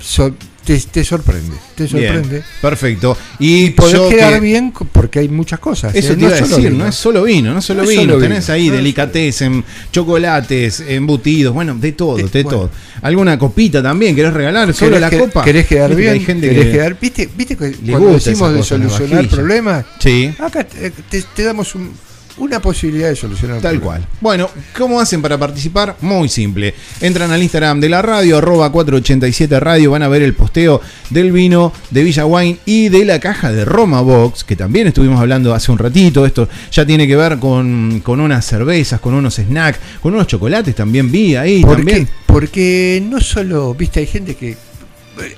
[0.00, 2.42] so- te, te sorprende, te Bien, sorprende.
[2.60, 3.16] perfecto.
[3.38, 5.94] Y Podés yo quedar que- bien porque hay muchas cosas.
[5.94, 6.16] Eso ¿eh?
[6.16, 6.84] te iba a solo decir, vino.
[6.84, 8.02] no es solo vino, no es solo No vino.
[8.02, 8.54] solo Tenés vino.
[8.54, 12.48] ahí No es- delicatessen, chocolates, embutidos, bueno, de todo, de bueno.
[12.50, 12.70] todo.
[13.02, 14.72] Alguna copita también, ¿querés regalar?
[14.74, 15.44] Solo ¿Querés la que- copa.
[15.44, 16.12] ¿Querés quedar Viste que bien?
[16.20, 16.72] Hay gente ¿Querés que...
[16.72, 16.96] quedar?
[17.00, 19.84] ¿Viste, viste que cuando decimos de solucionar problemas?
[19.98, 21.90] Sí, Acá te damos un-
[22.38, 24.06] una posibilidad de solucionar tal cual.
[24.20, 25.96] Bueno, ¿cómo hacen para participar?
[26.00, 26.74] Muy simple.
[27.00, 31.30] Entran al Instagram de la radio, arroba 487 radio, van a ver el posteo del
[31.30, 35.54] vino de Villa Wine y de la caja de Roma Box, que también estuvimos hablando
[35.54, 36.24] hace un ratito.
[36.24, 40.74] Esto ya tiene que ver con, con unas cervezas, con unos snacks, con unos chocolates
[40.74, 41.62] también vi ahí.
[41.62, 42.06] ¿Por también.
[42.06, 42.12] qué?
[42.26, 44.56] Porque no solo, viste, hay gente que.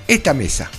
[0.07, 0.70] Esta mesa,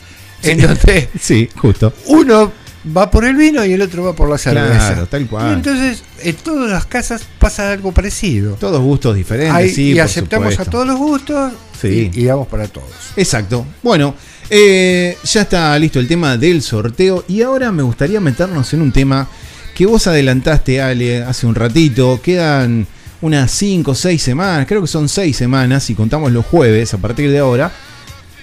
[0.41, 1.93] en donde Sí, justo.
[2.07, 2.51] uno
[2.95, 4.77] va por el vino y el otro va por la cerveza.
[4.89, 5.49] Claro, tal cual.
[5.49, 8.55] Y entonces en todas las casas pasa algo parecido.
[8.55, 9.91] Todos gustos diferentes, sí.
[9.91, 10.61] y por aceptamos supuesto.
[10.69, 12.11] a todos los gustos Sí.
[12.13, 12.89] y, y damos para todos.
[13.15, 13.65] Exacto.
[13.83, 14.15] Bueno,
[14.49, 18.91] eh, ya está listo el tema del sorteo y ahora me gustaría meternos en un
[18.91, 19.27] tema
[19.75, 22.21] que vos adelantaste, Ale, hace un ratito.
[22.23, 22.87] Quedan
[23.21, 26.97] unas 5 o 6 semanas, creo que son 6 semanas, si contamos los jueves a
[26.97, 27.71] partir de ahora.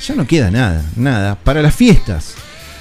[0.07, 2.35] Ya no queda nada, nada, para las fiestas.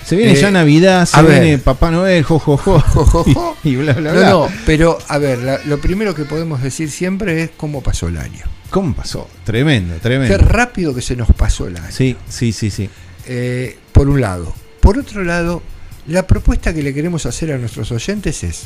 [0.06, 1.42] Se viene Eh, ya Navidad, se ver.
[1.42, 4.30] viene Papá Noel, jo, jo, y bla, bla, No, bla.
[4.30, 8.18] no, pero a ver, la- lo primero que podemos decir siempre es cómo pasó el
[8.18, 8.44] año.
[8.70, 9.28] ¿Cómo pasó?
[9.44, 10.38] Tremendo, Qué tremendo.
[10.38, 11.92] rápido que se nos pasó el año.
[11.92, 12.90] Sí, sí, sí, sí.
[13.28, 14.54] Eh, por un lado.
[14.80, 15.62] Por otro lado,
[16.08, 18.64] la propuesta que le queremos hacer a nuestros oyentes es,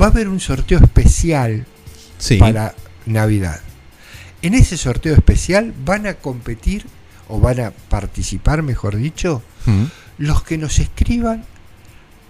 [0.00, 1.64] va a haber un sorteo especial
[2.18, 2.36] Sí.
[2.36, 2.74] para
[3.06, 3.60] Navidad.
[4.42, 6.84] En ese sorteo especial van a competir
[7.28, 9.84] o van a participar, mejor dicho, Mm.
[10.18, 11.44] Los que nos escriban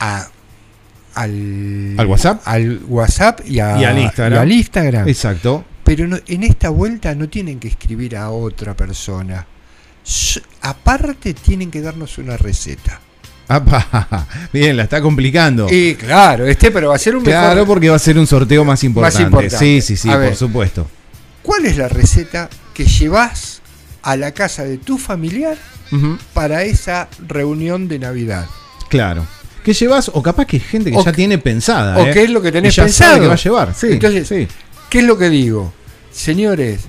[0.01, 0.29] a,
[1.15, 2.41] al, ¿Al WhatsApp?
[2.45, 4.39] al WhatsApp y, a- Y al Instagram.
[4.39, 5.09] y al Instagram.
[5.09, 5.65] Exacto.
[5.85, 9.47] Pero no- en esta vuelta no tienen que escribir a otra persona.
[10.63, 13.01] Aparte tienen que darnos una receta.
[13.49, 15.67] Apa, bien, la está complicando.
[15.71, 17.67] Y claro, este pero va a ser un Claro, mejor.
[17.67, 19.23] porque va a ser un sorteo más importante.
[19.25, 19.59] importante.
[19.59, 20.37] Sí, sí, sí, A por ver.
[20.37, 20.89] supuesto.
[21.43, 23.61] ¿Cuál es la receta que llevas
[24.03, 25.57] a la casa de tu familiar
[26.35, 28.47] para esa reunión de Navidad?
[28.89, 29.27] Claro.
[29.65, 30.11] ¿Qué llevas?
[30.13, 31.97] O capaz que hay gente que O ya que- tiene pensada.
[31.99, 32.11] ¿O ¿eh?
[32.13, 33.11] qué es lo que tenés ya pensado?
[33.13, 33.75] sabe que va a llevar.
[33.75, 34.49] Sí, Entonces, sí.
[34.91, 35.73] ¿qué es lo que digo?
[36.11, 36.81] Señores,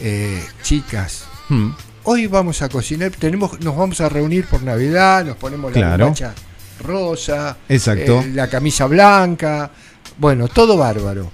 [0.00, 1.70] eh, chicas, Mm,
[2.04, 6.32] hoy vamos a cocinar, tenemos, nos vamos a reunir por Navidad, nos ponemos la bombacha
[6.80, 8.20] rosa, Exacto.
[8.22, 9.70] eh, la camisa blanca,
[10.18, 11.30] bueno, todo bárbaro.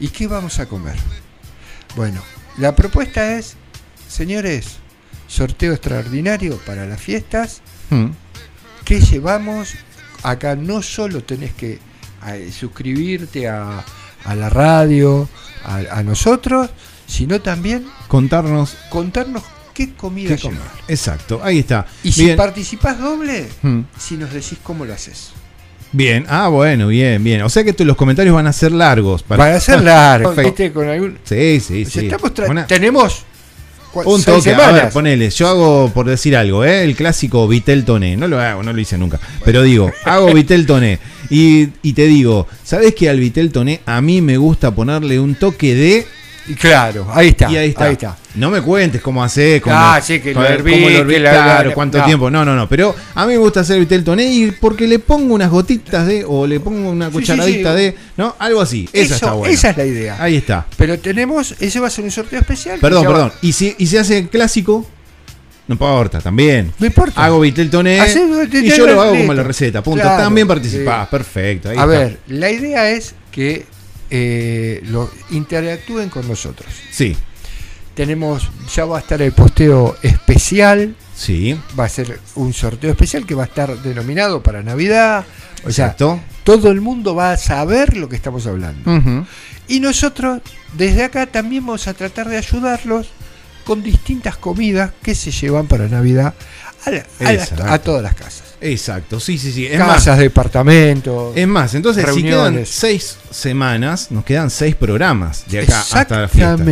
[0.00, 0.96] ¿Y qué vamos a comer?
[1.96, 2.22] Bueno,
[2.56, 3.56] la propuesta es,
[4.08, 4.76] señores,
[5.26, 7.60] sorteo extraordinario para las fiestas.
[7.90, 8.06] mm.
[8.84, 9.74] ¿Qué llevamos?
[10.22, 11.78] Acá no solo tenés que
[12.26, 13.84] eh, suscribirte a,
[14.24, 15.28] a la radio,
[15.64, 16.70] a, a nosotros,
[17.06, 19.42] sino también Contarnos contarnos
[19.74, 20.58] qué comida qué comer.
[20.60, 20.72] llevar.
[20.88, 21.86] Exacto, ahí está.
[22.02, 23.80] Y si participás doble, Mm.
[23.98, 25.30] si nos decís cómo lo haces.
[25.92, 27.42] Bien, ah, bueno, bien, bien.
[27.42, 29.22] O sea que los comentarios van a ser largos.
[29.22, 30.50] para- Para ser largo, Perfecto.
[30.62, 30.72] ¿viste?
[30.72, 31.18] Con algún...
[31.24, 32.06] Sí, sí, sí.
[32.06, 33.24] estamos tra- Una- Tenemos
[33.94, 34.74] Un toque, a semanas.
[34.74, 36.84] ver, ponele, yo hago, por decir algo, ¿eh?
[36.84, 40.66] el clásico Vitel Toné, no lo hago, no lo hice nunca, pero digo, hago Vitel
[40.66, 40.98] Toné
[41.30, 45.34] y, y te digo, ¿sabes que al Vitel Toné a mí me gusta ponerle un
[45.34, 46.06] toque de...
[46.48, 47.84] Y claro, ahí está, Y ahí está.
[47.84, 48.16] ahí está.
[48.34, 51.20] No me cuentes cómo hacer, cómo, Ah, sí, que lo herví, cómo lo herví, que
[51.20, 52.04] la- claro, la- cuánto no.
[52.04, 52.30] tiempo.
[52.30, 52.68] No, no, no.
[52.68, 56.24] Pero a mí me gusta hacer Vitel Toné y porque le pongo unas gotitas de,
[56.26, 57.84] o le pongo una cucharadita sí, sí.
[57.84, 58.34] de, ¿no?
[58.38, 58.88] Algo así.
[58.92, 59.52] Esa está buena.
[59.54, 60.16] Esa es la idea.
[60.22, 60.66] Ahí está.
[60.76, 62.78] Pero tenemos, ese va a ser un sorteo especial.
[62.80, 63.32] Perdón, va- perdón.
[63.42, 64.86] Y si, y si hace clásico,
[65.66, 66.72] no importa, también.
[66.78, 67.22] No importa.
[67.22, 67.98] Hago Vitel Toné
[68.52, 69.82] y yo lo hago como la receta.
[69.82, 70.00] Punto.
[70.02, 71.02] Claro, También participás.
[71.06, 71.10] sí.
[71.10, 71.68] Perfecto.
[71.68, 71.86] ahí A está.
[71.86, 73.66] ver, la idea es que
[74.10, 76.72] eh, lo interactúen con nosotros.
[76.90, 77.16] Sí,
[77.94, 81.58] Tenemos, ya va a estar el posteo especial, sí.
[81.78, 85.24] va a ser un sorteo especial que va a estar denominado para Navidad.
[85.64, 86.20] O sea, Exacto.
[86.44, 89.02] todo el mundo va a saber lo que estamos hablando.
[89.66, 90.40] Y nosotros,
[90.74, 93.08] desde acá, también vamos a tratar de ayudarlos
[93.64, 96.34] con distintas comidas que se llevan para Navidad
[96.84, 97.64] a, la- a las- Exacto.
[97.72, 98.42] a todas las casas.
[98.60, 99.20] Exacto.
[99.20, 99.66] Sí, sí, sí.
[99.66, 101.36] Es más, Casas, departamentos.
[101.36, 106.28] Es más, entonces si quedan seis semanas, nos quedan seis programas de acá hasta la
[106.28, 106.64] fiesta.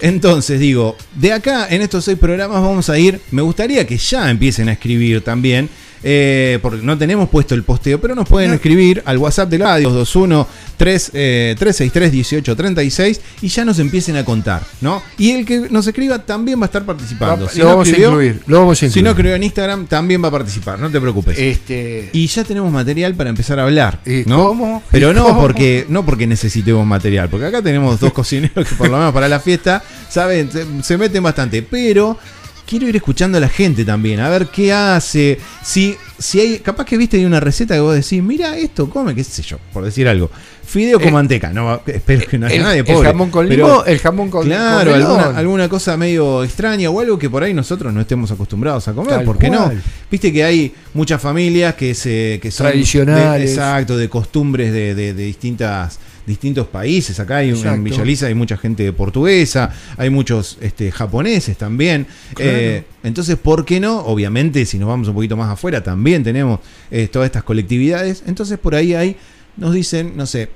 [0.00, 4.30] Entonces digo, de acá en estos seis programas vamos a ir, me gustaría que ya
[4.30, 5.68] empiecen a escribir también,
[6.06, 8.56] eh, porque no tenemos puesto el posteo, pero nos pueden No.
[8.56, 10.46] escribir al WhatsApp de la radio 21
[10.76, 15.02] 3, eh, 363 1836 y ya nos empiecen a contar, ¿no?
[15.18, 17.46] Y el que nos escriba también va a estar participando.
[17.46, 18.42] Va- Si lo no vamos escribió- a incluir.
[18.46, 21.38] Lo vamos a Si no escribió en Instagram, también va a participar, no te preocupes.
[21.38, 24.00] Este, Y ya tenemos material para empezar a hablar.
[24.04, 24.48] ¿Y ¿no?
[24.48, 24.82] cómo?
[24.90, 25.40] Pero ¿Y no cómo?
[25.40, 29.28] porque, no porque necesitemos material, porque acá tenemos dos cocineros que por lo menos para
[29.28, 31.62] la fiesta, saben, se, se meten bastante.
[31.62, 32.18] Pero
[32.66, 35.38] quiero ir escuchando a la gente también, a ver qué hace.
[35.62, 39.14] Si, si hay, capaz que viste hay una receta que vos decís, mira esto, come,
[39.14, 40.30] qué sé yo, por decir algo.
[40.66, 43.08] Fideo con Eh, manteca, no, espero que no haya el, nadie el pobre.
[43.08, 46.98] jamón con pero- limón, el jamón con Claro, con alguna, alguna cosa medio extraña o
[47.00, 49.70] algo que por ahí nosotros no estemos acostumbrados a comer, Tal ¿por qué no?
[50.10, 53.50] Viste que hay muchas familias que se que son Tradicionales.
[53.50, 57.20] de- exacto, de costumbres de, de- de distintas distintos países.
[57.20, 57.82] Acá hay un- en Exacto.
[57.82, 62.06] Villaliza hay mucha gente portuguesa, hay muchos este, japoneses también.
[62.34, 62.50] Claro.
[62.52, 63.98] Eh, entonces, ¿por qué no?
[64.00, 66.60] Obviamente, si nos vamos un poquito más afuera, también tenemos
[66.90, 68.22] eh, todas estas colectividades.
[68.26, 69.16] Entonces, por ahí hay,
[69.56, 70.48] nos dicen, no sé,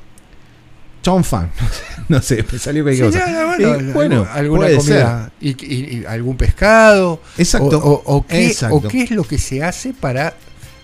[1.03, 1.51] chonfan.
[2.09, 3.45] no sé, me salió cualquier Sí, cosa.
[3.47, 7.79] bueno, Y, bueno, alguna puede comida y, y- y algún pescado Exacto.
[7.79, 8.77] o, o- o qué, Exacto.
[8.77, 10.35] o qué es lo que se hace para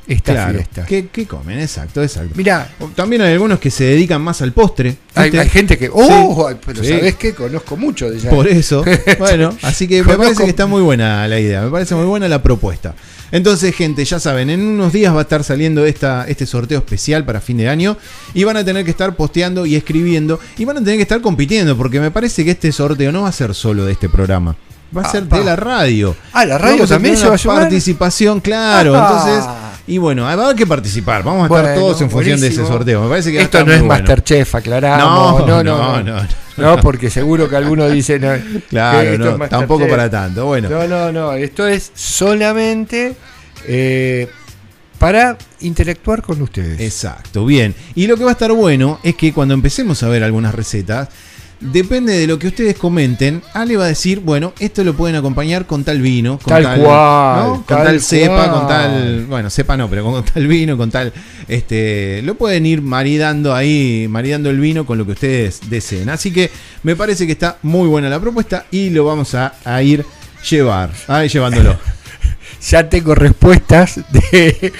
[0.06, 0.54] esta Claro.
[0.54, 0.84] fiesta.
[0.86, 1.58] ¿Qué, qué comen?
[1.60, 2.32] Exacto, exacto.
[2.36, 4.96] Mira, También hay algunos que se dedican más al postre.
[5.14, 5.90] hay, gente que.
[5.92, 6.48] ¡Oh!
[6.50, 6.56] Sí.
[6.66, 6.90] Pero Sí.
[6.90, 7.34] ¿sabés qué?
[7.34, 8.30] Conozco mucho de ella.
[8.30, 8.84] Por eso.
[9.18, 12.28] Bueno, así que me parece que está muy buena la idea, me parece muy buena
[12.28, 12.94] la propuesta.
[13.32, 17.24] Entonces, gente, ya saben, en unos días va a estar saliendo esta, este sorteo especial
[17.24, 17.96] para fin de año
[18.32, 21.20] y van a tener que estar posteando y escribiendo y van a tener que estar
[21.20, 24.54] compitiendo porque me parece que este sorteo no va a ser solo de este programa.
[24.96, 25.38] Va a Ah, ser pa.
[25.38, 26.14] de la radio.
[26.32, 27.60] Ah, ¿la radio Vamos a también tener se va a sumar?
[27.62, 28.94] participación, claro.
[28.94, 29.08] Ah.
[29.08, 31.22] Entonces, y bueno, va a haber que participar.
[31.22, 33.02] Vamos a estar todos en función de ese sorteo.
[33.02, 33.94] Me parece que Esto no es bueno.
[33.94, 35.40] Masterchef, aclaramos.
[35.40, 36.22] No, No, no, no, no.
[36.22, 36.28] no.
[36.56, 38.18] No, porque seguro que alguno dice.
[38.68, 40.46] Claro, esto no, tampoco para tanto.
[40.46, 40.68] Bueno.
[40.68, 41.32] No, no, no.
[41.32, 43.14] Esto es solamente
[43.66, 44.28] eh,
[44.98, 46.80] para interactuar con ustedes.
[46.80, 47.74] Exacto, bien.
[47.94, 51.08] Y lo que va a estar bueno es que cuando empecemos a ver algunas recetas,
[51.64, 55.66] depende de lo que ustedes comenten, Ale va a decir, bueno, esto lo pueden acompañar
[55.66, 57.54] con tal vino, con Tal cual, ¿no?
[57.66, 61.12] con tal tal, cepa, con tal, bueno, cepa no, pero con tal vino, con tal,
[61.48, 66.08] este, lo pueden ir maridando ahí, maridando el vino con lo que ustedes deseen.
[66.10, 66.50] Así que
[66.82, 70.04] me parece que está muy buena la propuesta y lo vamos a, a ir
[70.48, 71.76] llevar, a ir llevándolo.
[72.70, 74.72] Ya tengo respuestas de,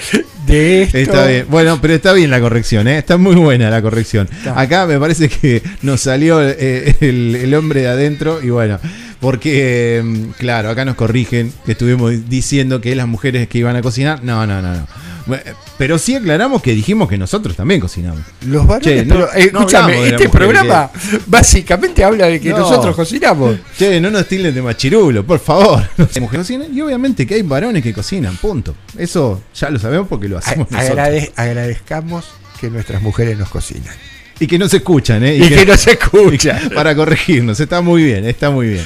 [0.45, 0.97] de esto.
[0.97, 1.45] Está bien.
[1.49, 2.97] Bueno, pero está bien la corrección, ¿eh?
[2.97, 4.27] está muy buena la corrección.
[4.31, 4.59] Está.
[4.59, 8.79] Acá me parece que nos salió eh, el, el hombre de adentro y bueno,
[9.19, 10.03] porque, eh,
[10.37, 14.23] claro, acá nos corrigen que estuvimos diciendo que las mujeres que iban a cocinar.
[14.23, 14.87] No, no, no, no.
[15.25, 15.43] Bueno,
[15.77, 18.21] Pero sí aclaramos que dijimos que nosotros también cocinamos.
[18.45, 20.91] Los varones, Che, no- pero, eh, no escúchame, este programa
[21.25, 22.59] básicamente habla de que No.
[22.59, 23.57] nosotros cocinamos.
[23.77, 25.87] Che, no nos tilden de machirulo, por favor.
[26.19, 28.75] Mujeres cocinan y obviamente que hay varones que cocinan, punto.
[28.97, 30.97] Eso ya lo sabemos porque lo hacemos A- nosotros.
[30.99, 32.25] agrade- agradezcamos
[32.59, 33.93] que nuestras mujeres nos cocinan.
[34.39, 35.37] Y que no se escuchan, ¿eh?
[35.37, 36.59] Y que no se escucha.
[36.75, 38.85] Para corregirnos, está muy bien, está muy bien.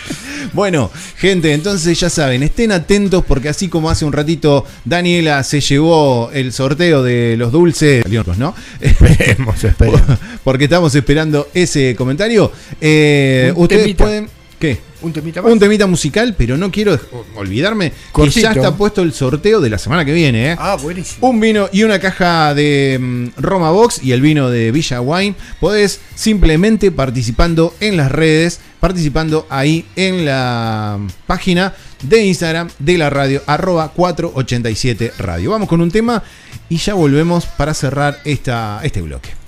[0.53, 5.59] Bueno, gente, entonces ya saben, estén atentos porque así como hace un ratito Daniela se
[5.59, 8.03] llevó el sorteo de los dulces,
[8.37, 8.55] ¿no?
[8.79, 10.01] Esperemos, esperemos.
[10.43, 12.51] Porque estamos esperando ese comentario.
[12.79, 14.03] Eh, ustedes temita.
[14.03, 14.29] pueden.
[14.59, 14.88] ¿Qué?
[15.01, 15.51] Un temita más.
[15.51, 16.99] Un temita musical, pero no quiero
[17.35, 18.41] olvidarme que Cortito.
[18.41, 20.55] ya está puesto el sorteo de la semana que viene, ¿eh?
[20.59, 21.29] Ah, buenísimo.
[21.29, 25.35] Un vino y una caja de mm, Roma Box y el vino de Villa Wine.
[25.59, 31.73] Podés simplemente participando en las redes, participando ahí en la página
[32.03, 35.51] de Instagram de la radio, arroba 487 radio.
[35.51, 36.23] Vamos con un tema
[36.69, 39.38] y ya volvemos para cerrar esta, este bloque.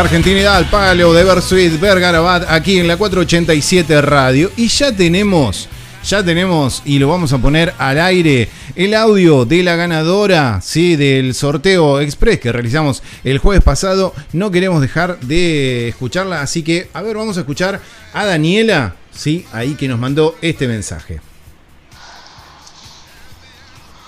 [0.00, 4.50] Argentinidad al palo de Versuit, Bergarabat, aquí en la 487 Radio.
[4.56, 5.68] Y ya tenemos,
[6.02, 10.96] ya tenemos, y lo vamos a poner al aire, el audio de la ganadora, sí,
[10.96, 14.14] del sorteo express que realizamos el jueves pasado.
[14.32, 17.82] No queremos dejar de escucharla, así que, a ver, vamos a escuchar
[18.14, 21.20] a Daniela, sí, ahí que nos mandó este mensaje.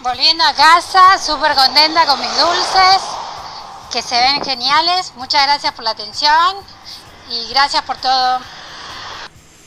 [0.02, 3.21] Volviendo a casa, súper contenta con mis dulces,
[3.92, 5.12] que se ven geniales.
[5.16, 6.56] Muchas gracias por la atención
[7.30, 8.40] y gracias por todo.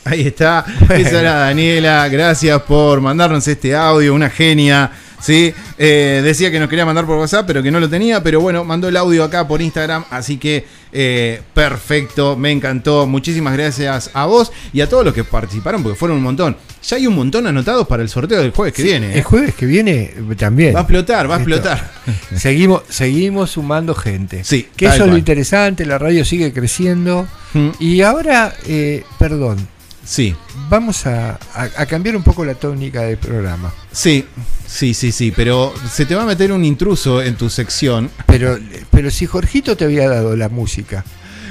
[0.03, 4.91] Ahí está, esa era Daniela, gracias por mandarnos este audio, una genia.
[5.19, 5.53] ¿Sí?
[5.77, 8.63] Eh, decía que nos quería mandar por WhatsApp, pero que no lo tenía, pero bueno,
[8.63, 10.65] mandó el audio acá por Instagram, así que
[10.97, 13.05] eh, perfecto, me encantó.
[13.05, 16.55] Muchísimas gracias a vos y a todos los que participaron, porque fueron un montón.
[16.87, 19.07] Ya hay un montón anotados para el sorteo del jueves que viene.
[19.07, 19.17] ¿eh?
[19.17, 20.73] El jueves que viene eh, también.
[20.73, 21.49] Va a explotar, va a Esto.
[21.51, 21.91] explotar.
[22.37, 24.45] Seguimos, seguimos sumando gente.
[24.45, 27.27] Sí, que eso es lo interesante, la radio sigue creciendo.
[27.53, 27.69] Mm.
[27.79, 29.67] Y ahora, eh, perdón,
[30.05, 30.35] Sí,
[30.69, 33.73] vamos a, a- a cambiar un poco la tónica del programa.
[33.91, 34.23] sí,
[34.67, 38.09] sí, sí, sí, pero se te va a meter un intruso en tu sección.
[38.27, 38.57] Pero,
[38.91, 41.03] pero si Jorgito te había dado la música,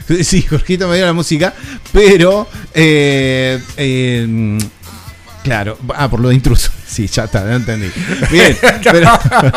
[0.22, 1.54] Sí, Jorgito me dio la música,
[1.92, 2.46] pero.
[2.74, 4.58] eh, eh,
[5.44, 6.70] claro, ah, por lo de intruso.
[6.94, 7.88] Sí, ya está, no entendí.
[8.30, 9.08] Bien, pero.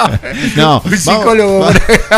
[0.55, 1.59] no, Un psicólogo.
[1.59, 1.75] vamos-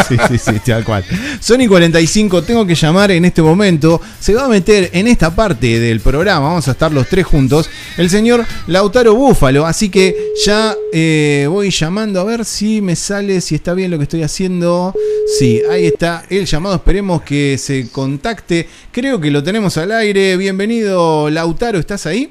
[0.07, 1.03] sí, sí, sí, tal cual.
[1.41, 3.99] Sony 45, tengo que llamar en este momento.
[4.17, 7.69] Se va a meter en esta parte del programa, vamos a estar los tres juntos,
[7.97, 9.65] el señor Lautaro Búfalo.
[9.65, 10.15] Así que
[10.45, 14.23] ya eh, voy llamando a ver si me sale, si está bien lo que estoy
[14.23, 14.93] haciendo.
[15.37, 16.75] Sí, ahí está el llamado.
[16.75, 18.69] Esperemos que se contacte.
[18.93, 20.37] Creo que lo tenemos al aire.
[20.37, 22.29] Bienvenido, Lautaro, ¿estás ahí?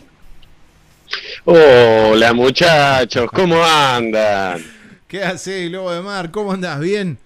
[1.44, 4.62] Hola muchachos, ¿cómo andan?
[5.06, 6.30] ¿Qué haces, Lobo de Mar?
[6.30, 6.80] ¿Cómo andás?
[6.80, 7.18] ¿Bien?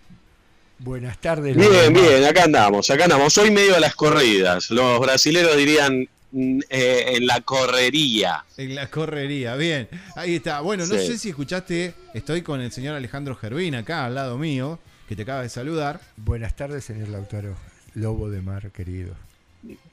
[0.79, 1.57] buenas tardes.
[1.57, 1.89] Bien, Laura.
[1.91, 3.39] bien, acá andamos, acá andamos.
[3.39, 4.69] Hoy medio a las corridas.
[4.71, 8.45] Los brasileros dirían mm, eh, en la correría.
[8.57, 9.89] En la correría, bien.
[10.17, 10.61] Ahí está.
[10.61, 11.07] Bueno, no Sí.
[11.07, 15.23] sé si escuchaste, estoy con el señor Alejandro Gervín acá al lado mío, que te
[15.23, 16.01] acaba de saludar.
[16.17, 17.55] Buenas tardes, señor Lautaro.
[17.95, 19.15] Lobo de mar, querido.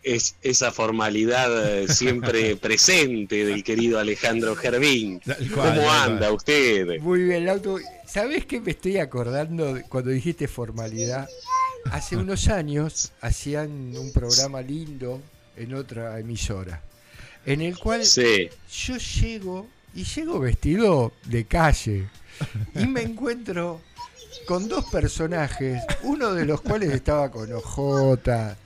[0.01, 5.21] Es esa formalidad eh, siempre presente del querido Alejandro Gervín.
[5.53, 6.99] ¿Cómo anda usted?
[7.01, 7.77] Muy bien, Lauto.
[8.07, 11.29] ¿Sabés qué me estoy acordando cuando dijiste formalidad?
[11.91, 15.21] Hace unos años hacían un programa lindo
[15.55, 16.81] en otra emisora,
[17.45, 18.49] en el cual Sí.
[18.85, 22.09] yo llego y llego vestido de calle
[22.75, 23.81] y me encuentro
[24.45, 28.57] con dos personajes, uno de los cuales estaba con ojota,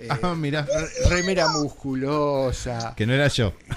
[0.00, 2.94] eh, Ah, mirá, re- remera musculosa.
[2.96, 3.52] que no era yo.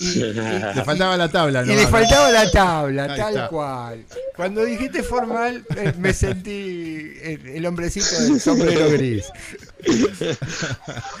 [0.00, 0.32] y- y-
[0.74, 1.74] Le faltaba la tabla, y ¿no?
[1.74, 3.48] le faltaba la tabla, Ahí tal está.
[3.48, 4.04] cual.
[4.36, 9.24] Cuando dijiste formal, eh, me sentí el, el hombrecito del sombrero gris.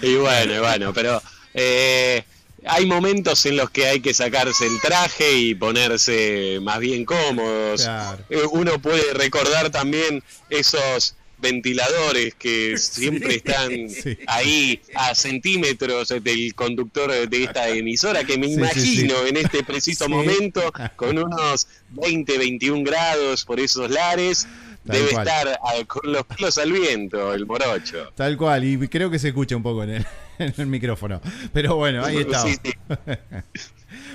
[0.02, 1.22] Y bueno, y bueno, pero
[1.54, 2.22] eh,
[2.66, 7.82] hay momentos en los que hay que sacarse el traje y ponerse más bien cómodos.
[7.82, 8.18] Claro.
[8.28, 14.18] Eh, uno puede recordar también esos ventiladores que siempre están Sí.
[14.26, 20.08] ahí a centímetros del conductor de esta emisora, que me Sí, imagino en este preciso
[20.08, 24.46] momento con unos 20, 21 grados por esos lares.
[24.86, 25.26] Tal Debe cual.
[25.26, 28.12] estar ah, con los pelos al viento, el morocho.
[28.14, 30.06] Tal cual, y creo que se escucha un poco en el,
[30.38, 31.20] en el micrófono.
[31.52, 32.44] Pero bueno, ahí está.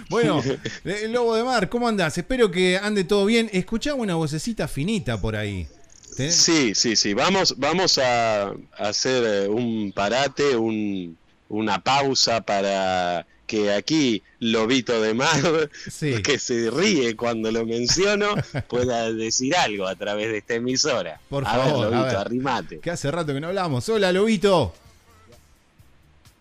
[0.09, 0.41] Bueno,
[0.85, 2.17] eh, Lobo de Mar, ¿cómo andás?
[2.17, 3.49] Espero que ande todo bien.
[3.51, 5.67] Escuchaba una vocecita finita por ahí.
[6.15, 6.35] ¿Tenés?
[6.35, 7.13] Sí, sí, sí.
[7.13, 11.17] Vamos, vamos a a hacer eh, un parate, un,
[11.49, 16.21] una pausa para que aquí Lobito de Mar, Sí.
[16.21, 18.35] que se ríe cuando lo menciono,
[18.69, 21.19] pueda decir algo a través de esta emisora.
[21.29, 22.15] Por a favor, a ver, Lobito, ver.
[22.17, 22.79] arrimate.
[22.79, 23.87] Que hace rato que no hablamos.
[23.89, 24.73] Hola, Lobito.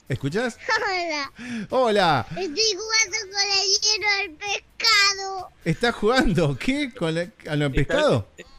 [0.08, 0.58] ¿Escuchás?
[0.88, 1.32] Hola,
[1.70, 2.26] Hola.
[2.30, 5.48] estoy jugando con el hielo del pescado.
[5.64, 6.58] ¿Estás jugando?
[6.58, 6.92] ¿Qué?
[6.92, 8.28] ¿Con lo pescado?
[8.36, 8.49] Está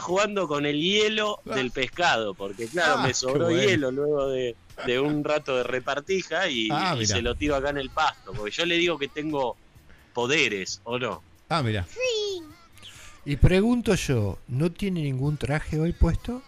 [0.00, 1.54] jugando con el hielo Ah.
[1.54, 3.60] del pescado, porque claro, Ah, me sobró bueno.
[3.62, 4.56] hielo luego de,
[4.86, 8.32] de un rato de repartija y, Ah, y se lo tiro acá en el pasto,
[8.32, 9.56] porque yo le digo que tengo
[10.12, 11.22] poderes, ¿o no?
[11.48, 11.86] Ah, mira.
[11.88, 12.42] Sí,
[13.24, 16.42] Y pregunto yo, ¿no tiene ningún traje hoy puesto?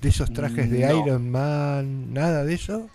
[0.00, 0.80] ¿De esos trajes de.
[0.80, 2.12] Iron Man?
[2.12, 2.90] ¿Nada de eso?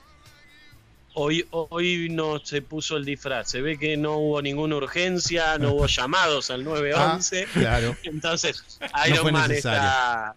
[1.15, 5.73] Hoy, hoy no se puso el disfraz, se ve que no hubo ninguna urgencia, no
[5.73, 7.97] hubo llamados al 911, Ah, claro.
[8.03, 10.35] entonces No Iron fue Man está,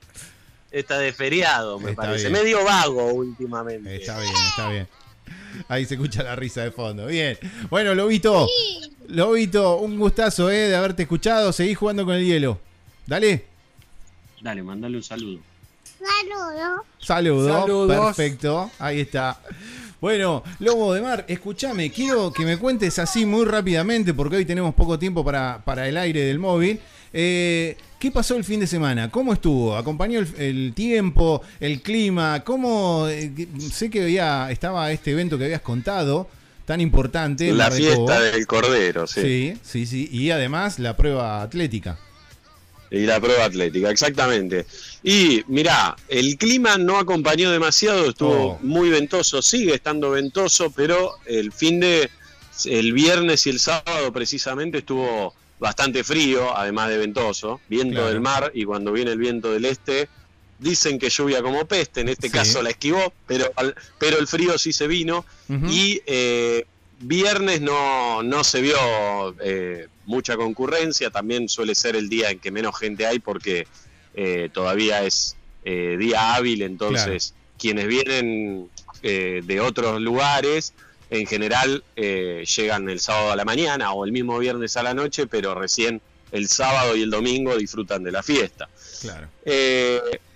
[0.70, 2.42] está de feriado, me Está parece, bien.
[2.42, 3.96] medio vago últimamente.
[3.96, 4.88] Está bien, está bien.
[5.68, 7.06] Ahí se escucha la risa de fondo.
[7.06, 7.38] Bien.
[7.68, 8.48] Bueno, Lobito.
[9.08, 11.52] Lobito, un gustazo, eh, de haberte escuchado.
[11.52, 12.58] Seguí jugando con el hielo.
[13.06, 13.44] Dale.
[14.40, 15.40] Dale, mandale un saludo.
[16.98, 17.46] Saludos.
[17.46, 18.16] Saludos.
[18.16, 18.70] Perfecto.
[18.78, 19.38] Ahí está.
[20.02, 24.74] Bueno, Lobo de Mar, escúchame, quiero que me cuentes así muy rápidamente, porque hoy tenemos
[24.74, 26.80] poco tiempo para, para el aire del móvil.
[27.12, 29.12] Eh, ¿Qué pasó el fin de semana?
[29.12, 29.76] ¿Cómo estuvo?
[29.76, 32.42] ¿Acompañó el, el tiempo, el clima?
[32.44, 33.06] ¿Cómo?
[33.08, 33.30] eh,
[33.72, 36.26] sé que había, estaba este evento que habías contado,
[36.64, 37.52] tan importante.
[37.52, 39.20] La fiesta del Cordero, sí.
[39.20, 40.08] Sí, sí, sí.
[40.10, 41.96] Y además la prueba atlética.
[42.92, 44.66] Y la prueba atlética, exactamente.
[45.02, 48.58] Y mirá, el clima no acompañó demasiado, estuvo Oh.
[48.62, 52.10] muy ventoso, sigue estando ventoso, pero el fin de
[52.66, 58.08] el viernes y el sábado precisamente estuvo bastante frío, además de ventoso, viento Claro.
[58.08, 60.08] del mar y cuando viene el viento del este
[60.58, 62.32] dicen que lluvia como peste, en este Sí.
[62.34, 63.50] caso la esquivó, pero
[63.98, 65.24] pero el frío sí se vino
[65.68, 66.66] y eh,
[67.00, 68.76] viernes no, no se vio
[69.40, 73.66] eh, mucha concurrencia, también suele ser el día en que menos gente hay porque
[74.14, 78.68] eh, todavía es eh, día hábil, entonces quienes vienen
[79.02, 80.74] eh, de otros lugares
[81.10, 85.26] en general llegan el sábado a la mañana o el mismo viernes a la noche,
[85.26, 86.00] pero recién
[86.30, 88.68] el sábado y el domingo disfrutan de la fiesta.
[89.02, 89.28] Claro.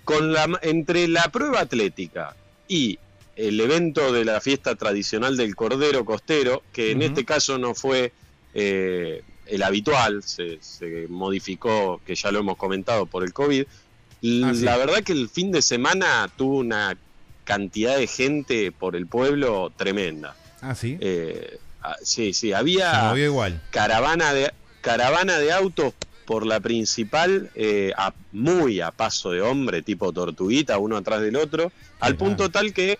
[0.03, 2.35] Con la, entre la prueba atlética
[2.67, 2.99] y
[3.37, 8.11] el evento de la fiesta tradicional del Cordero Costero, que en este caso no fue
[8.53, 13.63] eh, el habitual, se, se modificó, que ya lo hemos comentado, por el COVID.
[13.63, 14.61] Ah, sí.
[14.63, 16.97] La verdad que el fin de semana tuvo una
[17.43, 20.35] cantidad de gente por el pueblo tremenda.
[20.61, 20.97] Ah, sí.
[20.99, 23.61] Eh, ah, sí, sí, había igual.
[23.71, 25.93] caravana de caravana de autos
[26.25, 31.35] por la principal eh, a- muy a paso de hombre tipo tortuguita uno atrás del
[31.37, 32.97] otro al punto tal que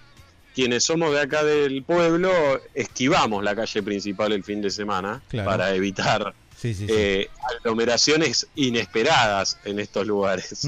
[0.58, 2.32] quienes somos de acá del pueblo
[2.74, 5.48] esquivamos la calle principal el fin de semana Claro.
[5.52, 6.92] para evitar Sí, sí, sí.
[6.98, 7.28] eh,
[7.60, 10.68] aglomeraciones inesperadas en estos lugares.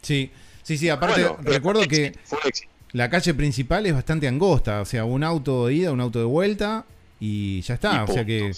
[0.00, 0.30] Sí,
[0.62, 0.88] sí, sí.
[0.88, 2.14] Aparte, Bueno, recuerdo que
[2.92, 4.80] la calle principal es bastante angosta.
[4.80, 6.86] O sea, un auto de ida, un auto de vuelta
[7.20, 8.06] y ya está.
[8.08, 8.52] Y o sea que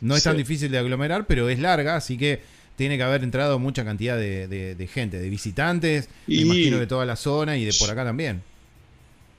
[0.00, 2.40] no es tan difícil de aglomerar, pero es larga, así que
[2.76, 6.86] tiene que haber entrado mucha cantidad de, de- de gente, de visitantes, me imagino de
[6.86, 8.42] toda la zona y de por acá también.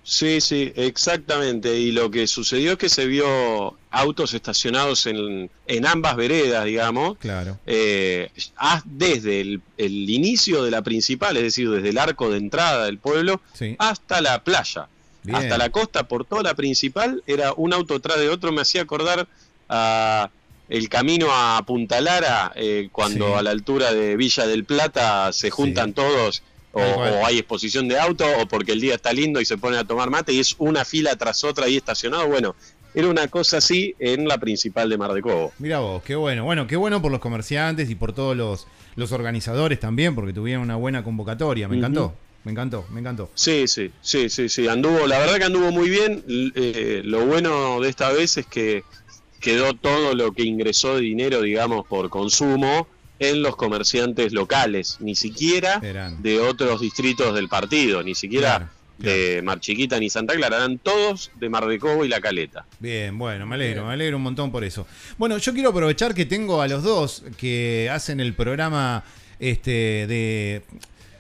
[0.04, 1.78] Sí, sí, exactamente.
[1.78, 7.18] Y lo que sucedió es que se vio autos estacionados en, en ambas veredas, digamos,
[7.20, 7.60] Claro.
[7.68, 8.32] eh,
[8.86, 12.98] desde el, el inicio de la principal, es decir, desde el arco de entrada del
[12.98, 13.76] pueblo Sí.
[13.78, 14.88] hasta la playa,
[15.24, 15.36] Bien.
[15.36, 18.82] hasta la costa, por toda la principal, era un auto tras de otro, me hacía
[18.82, 19.28] acordar
[19.68, 20.30] a
[20.70, 23.34] el camino a Punta Lara, eh, cuando Sí.
[23.34, 25.94] a la altura de Villa del Plata se juntan Sí.
[25.94, 26.44] todos.
[26.72, 29.86] O, hay exposición de auto, o porque el día está lindo y se ponen a
[29.86, 32.28] tomar mate y es una fila tras otra ahí estacionado.
[32.28, 32.56] Bueno,
[32.94, 35.52] era una cosa así en la principal de Mar de Cobo.
[35.60, 36.44] Mira vos, qué bueno.
[36.44, 40.64] Bueno, qué bueno por los comerciantes y por todos los, los organizadores también, porque tuvieron
[40.64, 41.68] una buena convocatoria.
[41.68, 42.14] Me encantó,
[42.44, 43.30] me encantó, me encantó.
[43.34, 46.24] Sí, sí, sí, sí, sí, anduvo, la verdad que anduvo muy bien.
[46.28, 48.84] Eh, lo bueno de esta vez es que
[49.40, 52.88] quedó todo lo que ingresó de dinero, digamos, por consumo
[53.20, 56.22] en los comerciantes locales, ni siquiera Eran.
[56.22, 60.78] de otros distritos del partido, ni siquiera Claro, de Mar Chiquita ni Santa Clara, eran
[60.78, 62.66] todos de Mar de Cobo y La Caleta.
[62.80, 64.86] Bien, bueno, me alegro, me alegro un montón por eso.
[65.18, 69.04] Bueno, yo quiero aprovechar que tengo a los dos que hacen el programa
[69.40, 70.64] este de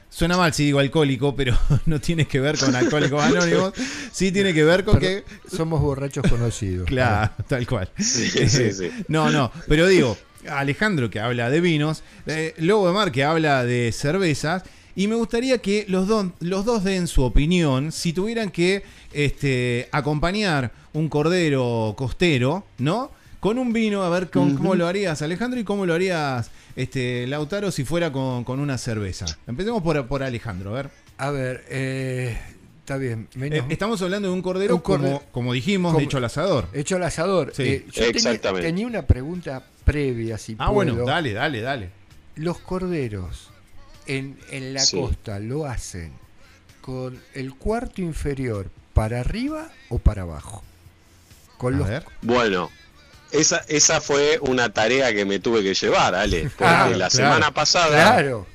[0.09, 3.73] suena mal si digo alcohólico, pero no tiene que ver con alcohólicos anónimos,
[4.11, 6.87] sí tiene que ver con Pero que somos borrachos conocidos.
[6.87, 7.89] Claro, tal cual.
[7.97, 8.91] Sí, sí, sí.
[9.07, 10.17] No, no, pero digo,
[10.47, 14.63] Alejandro que habla de vinos, eh, Lobo de Mar que habla de cervezas,
[14.95, 18.83] y me gustaría que los, dos los dos den su opinión si tuvieran que
[19.13, 23.11] este, acompañar un cordero costero, ¿no?
[23.39, 27.25] Con un vino, a ver con- cómo lo harías, Alejandro, y cómo lo harías, este,
[27.27, 29.25] Lautaro, si fuera con, con una cerveza.
[29.47, 30.89] Empecemos por, por Alejandro, a ver.
[31.17, 32.37] A ver, eh,
[32.89, 33.27] está bien.
[33.35, 36.17] menos- Eh, estamos hablando de un cordero, Un cordero- como, como dijimos, como- de hecho
[36.17, 36.67] al asador.
[36.73, 37.51] Hecho al asador.
[37.55, 38.67] Sí, Eh, yo tenía, exactamente.
[38.67, 40.73] tenía una pregunta previa, si Ah, puedo.
[40.73, 41.89] bueno, dale, dale, dale.
[42.35, 43.49] Los corderos
[44.07, 44.97] en, en la Sí.
[44.99, 46.13] costa lo hacen
[46.81, 50.63] con el cuarto inferior para arriba o para abajo.
[51.59, 52.05] Con A los ver.
[52.23, 52.71] Bueno,
[53.31, 57.09] esa, esa fue una tarea que me tuve que llevar, Ale, porque Ah, la claro.
[57.11, 58.47] semana pasada Claro.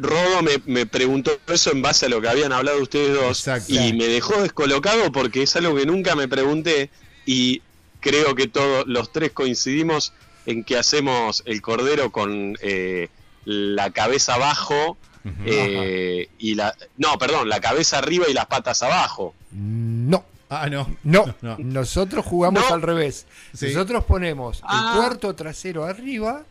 [0.00, 3.72] Rodo me, me preguntó eso en base a lo que habían hablado ustedes dos Exacto.
[3.72, 6.90] y me dejó descolocado porque es algo que nunca me pregunté
[7.24, 7.62] y
[8.00, 10.12] creo que todos los tres coincidimos
[10.46, 13.08] en que hacemos el cordero con eh,
[13.44, 14.96] la cabeza abajo
[15.44, 20.24] eh, y la no perdón la cabeza arriba y las patas abajo No.
[20.48, 20.96] Ah, no.
[21.02, 21.56] No, No.
[21.58, 22.74] nosotros jugamos No.
[22.76, 23.26] al revés.
[23.52, 23.66] Sí.
[23.66, 24.92] Nosotros ponemos Ah.
[24.94, 26.44] el cuarto trasero arriba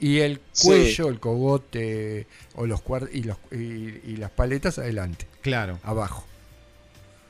[0.00, 0.66] y el Sí.
[0.68, 2.80] cuello, el cogote o los
[3.12, 3.56] y, los, y,
[4.12, 5.78] y las paletas adelante, Claro.
[5.82, 6.26] abajo.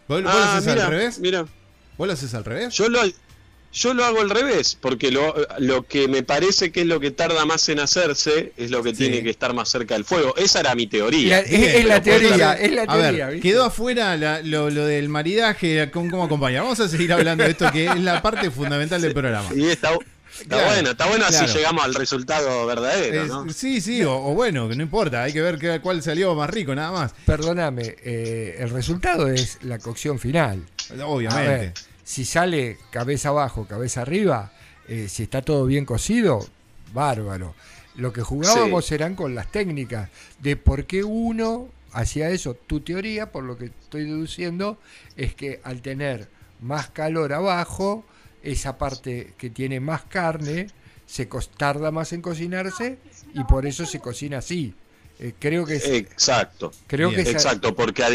[0.09, 1.19] ¿Vos, vos Ah, lo haces mira, al revés?
[1.19, 1.47] Mira,
[1.97, 2.73] ¿Vos lo haces al revés?
[2.75, 3.01] yo lo,
[3.73, 7.11] yo lo hago al revés, porque lo, lo que me parece que es lo que
[7.11, 8.97] tarda más en hacerse es lo que Sí.
[9.09, 10.35] tiene que estar más cerca del fuego.
[10.37, 11.37] Esa era mi teoría.
[11.37, 13.27] La- es, es la teoría, es la A teoría.
[13.27, 13.49] ver, ¿viste?
[13.49, 16.63] quedó afuera la- lo, lo del maridaje, ¿cómo, cómo acompañar?
[16.63, 19.51] Vamos a seguir hablando de esto que es la parte fundamental del programa.
[19.55, 19.91] Y está,
[20.41, 21.45] está Claro, bueno, está bueno claro.
[21.45, 23.51] así llegamos al resultado verdadero, Es- ¿no?
[23.51, 26.51] Sí, sí, o, o bueno, que no importa, hay que ver qué- cuál salió más
[26.51, 27.13] rico, nada más.
[27.27, 30.63] Perdóname, eh, el resultado es la cocción final.
[31.01, 31.49] A Obviamente.
[31.51, 31.75] ver,
[32.05, 34.53] si sale cabeza abajo, cabeza arriba,
[34.89, 36.47] eh, si está todo bien cocido,
[36.93, 37.55] bárbaro.
[37.97, 38.95] Lo que jugábamos Sí.
[38.95, 40.09] eran con las técnicas
[40.39, 42.55] de por qué uno hacía eso.
[42.55, 44.79] Tu teoría, por lo que estoy deduciendo,
[45.17, 46.29] es que al tener
[46.61, 48.05] más calor abajo,
[48.51, 50.69] esa parte que tiene más carne
[51.07, 52.99] se tarda más en cocinarse
[53.35, 54.75] y por eso se cocina así.
[55.21, 56.73] Eh, creo que es, Exacto.
[56.87, 58.09] creo que esa- Exacto, porque a,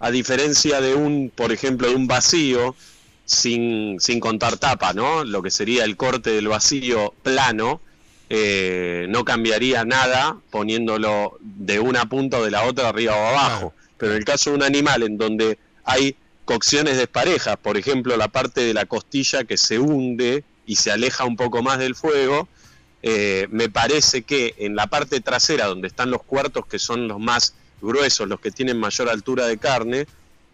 [0.00, 2.76] a diferencia de un, por ejemplo, de un vacío,
[3.24, 5.24] sin, sin contar tapa, ¿no?
[5.24, 7.80] Lo que sería el corte del vacío plano,
[8.30, 13.74] eh, no cambiaría nada poniéndolo de una punta o de la otra arriba o abajo.
[13.96, 16.14] Pero en el caso de un animal en donde hay
[16.48, 21.26] cocciones desparejas, por ejemplo, la parte de la costilla que se hunde y se aleja
[21.26, 22.48] un poco más del fuego,
[23.02, 27.20] eh, me parece que en la parte trasera, donde están los cuartos que son los
[27.20, 30.06] más gruesos, los que tienen mayor altura de carne,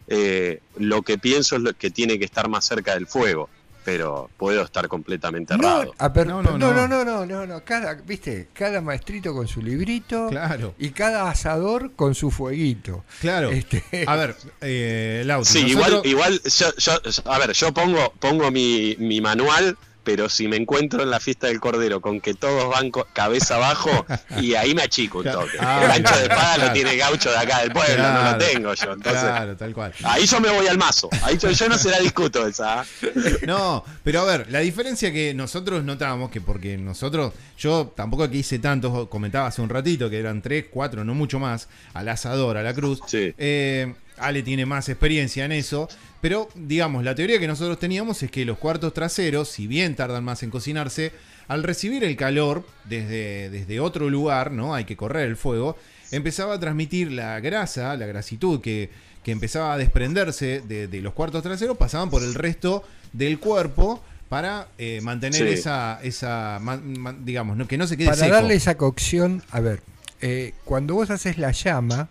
[0.08, 3.48] eh, lo que pienso es que tiene que estar más cerca del fuego,
[3.84, 5.94] pero puedo estar completamente No, errado.
[5.98, 6.88] a per- No, no, no, no, no.
[6.88, 10.74] no, no, no, no, Cada, viste, cada maestrito con su librito Claro.
[10.78, 13.04] y cada asador con su fueguito.
[13.20, 13.50] Claro.
[13.50, 18.12] Este, A ver, eh, Lauti, Sí, nosotros- igual, igual yo, yo- a ver, yo pongo,
[18.18, 22.34] pongo mi, mi manual, pero si me encuentro en la fiesta del Cordero con que
[22.34, 23.90] todos van cabeza abajo,
[24.40, 25.56] y ahí me achico un toque.
[25.58, 26.66] Ah, el ancho de espada claro.
[26.68, 28.92] lo tiene gaucho de acá del pueblo, no lo tengo yo.
[28.92, 29.92] Entonces, Claro, tal cual.
[30.04, 31.08] ahí yo me voy al mazo.
[31.22, 32.80] Ahí yo, yo no se la discuto esa.
[32.80, 32.84] ¿ah?
[33.46, 38.38] No, pero a ver, la diferencia que nosotros notábamos, que porque nosotros, yo tampoco que
[38.38, 42.56] hice tantos, comentaba hace un ratito que eran tres, cuatro, no mucho más, al asador,
[42.56, 43.00] a la cruz.
[43.06, 43.34] Sí.
[43.38, 45.88] Eh, Ale tiene más experiencia en eso,
[46.20, 50.24] pero digamos, la teoría que nosotros teníamos es que los cuartos traseros, si bien tardan
[50.24, 51.12] más en cocinarse,
[51.48, 54.74] al recibir el calor desde, desde otro lugar, ¿no?
[54.74, 55.76] Hay que correr el fuego,
[56.10, 58.88] empezaba a transmitir la grasa, la grasitud que,
[59.22, 64.02] que empezaba a desprenderse de, de los cuartos traseros, pasaban por el resto del cuerpo
[64.30, 65.52] para eh, mantener Sí.
[65.54, 68.32] esa, esa man- man- digamos, no, que no se quede para seco.
[68.34, 69.82] darle esa cocción, a ver,
[70.22, 72.08] eh, cuando vos haces la llama,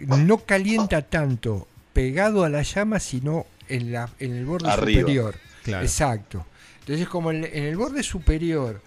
[0.00, 5.00] no calienta tanto pegado a la llama, sino en, la, en el borde Arriba.
[5.00, 5.34] superior.
[5.62, 5.84] Claro.
[5.84, 6.46] Exacto.
[6.80, 8.80] Entonces, como en, en el borde superior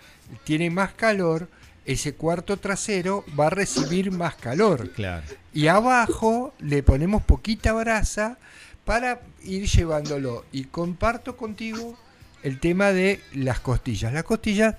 [0.44, 1.48] tiene más calor,
[1.86, 4.92] ese cuarto trasero va a recibir más calor.
[4.92, 5.24] Claro.
[5.54, 8.38] Y abajo le ponemos poquita brasa
[8.86, 10.46] para ir llevándolo.
[10.52, 11.98] Y comparto contigo
[12.44, 14.14] el tema de las costillas.
[14.14, 14.76] Las costillas,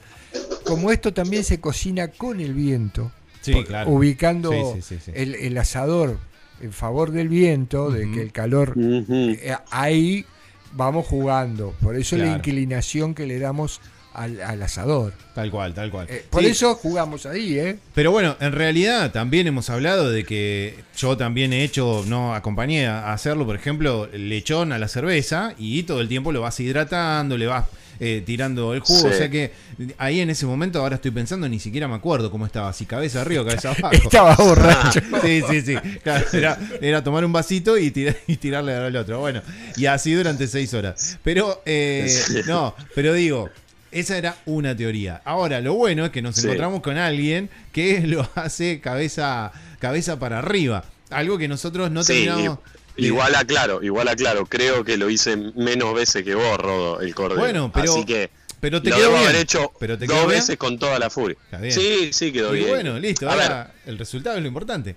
[0.64, 3.10] como esto también se cocina con el viento,
[3.40, 3.90] Sí, por- claro.
[3.90, 5.12] ubicando Sí, sí, sí, sí.
[5.14, 6.18] El, el asador
[6.60, 10.26] en favor del viento, de que el calor, eh, ahí
[10.72, 11.74] vamos jugando.
[11.80, 13.80] Por eso la inclinación que le damos
[14.12, 15.14] al, al asador.
[15.34, 16.06] Tal cual, tal cual.
[16.10, 16.48] Eh, por Sí.
[16.48, 17.78] eso jugamos ahí, ¿eh?
[17.94, 22.86] Pero bueno, en realidad también hemos hablado de que yo también he hecho, no acompañé
[22.88, 27.38] a hacerlo, por ejemplo, lechón a la cerveza y todo el tiempo lo vas hidratando,
[27.38, 27.66] le vas
[28.00, 29.00] eh, tirando el jugo.
[29.00, 29.06] Sí.
[29.06, 29.52] O sea que
[29.98, 33.20] ahí en ese momento, ahora estoy pensando, ni siquiera me acuerdo cómo estaba, si cabeza
[33.20, 33.90] arriba o cabeza abajo.
[33.92, 35.00] Estaba borracho.
[35.22, 35.74] sí, sí, sí.
[36.02, 39.20] Claro, era, era tomar un vasito y, tira- y tirarle al otro.
[39.20, 39.42] Bueno,
[39.76, 41.18] y así durante seis horas.
[41.22, 42.12] Pero, eh,
[42.46, 43.50] no, pero digo,
[43.92, 45.20] esa era una teoría.
[45.24, 46.42] Ahora, lo bueno es que nos Sí.
[46.46, 50.84] encontramos con alguien que lo hace cabeza, cabeza para arriba.
[51.10, 52.60] Algo que nosotros no Sí, terminamos.
[53.06, 54.46] Igual aclaro, igual aclaro.
[54.46, 57.40] Creo que lo hice menos veces que vos, Rodo, el cordero.
[57.40, 58.30] Bueno, pero- Así que
[58.60, 59.28] pero te lo quedó debo bien.
[59.30, 60.28] haber hecho Pero te dos bien.
[60.28, 61.36] veces con toda la furia.
[61.70, 62.70] Sí, sí, quedó Y bien.
[62.70, 63.28] bueno, listo.
[63.28, 64.96] A Ahora el resultado es lo importante.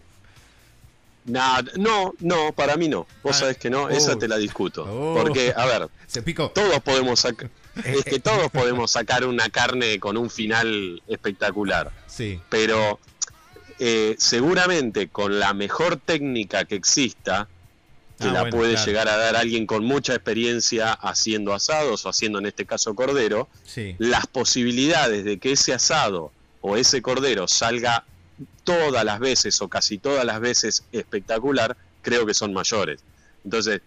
[1.25, 3.07] Nah, no, no, para mí no.
[3.23, 3.89] Vos Ah, sabés que no, oh.
[3.89, 4.83] esa te la discuto.
[4.83, 5.15] Oh.
[5.21, 6.49] Porque, a ver, Se picó.
[6.49, 7.49] todos podemos sacar.
[7.85, 11.91] Es que todos podemos sacar una carne con un final espectacular.
[12.05, 12.39] Sí.
[12.49, 12.99] Pero
[13.79, 17.47] eh, seguramente con la mejor técnica que exista,
[18.19, 18.85] que Ah, la bueno, puede claro.
[18.87, 23.47] llegar a dar alguien con mucha experiencia haciendo asados o haciendo en este caso cordero,
[23.65, 23.95] Sí.
[23.99, 28.05] las posibilidades de que ese asado o ese cordero salga
[28.63, 33.01] todas las veces o casi todas las veces espectacular, creo que son mayores.
[33.43, 33.81] Entonces,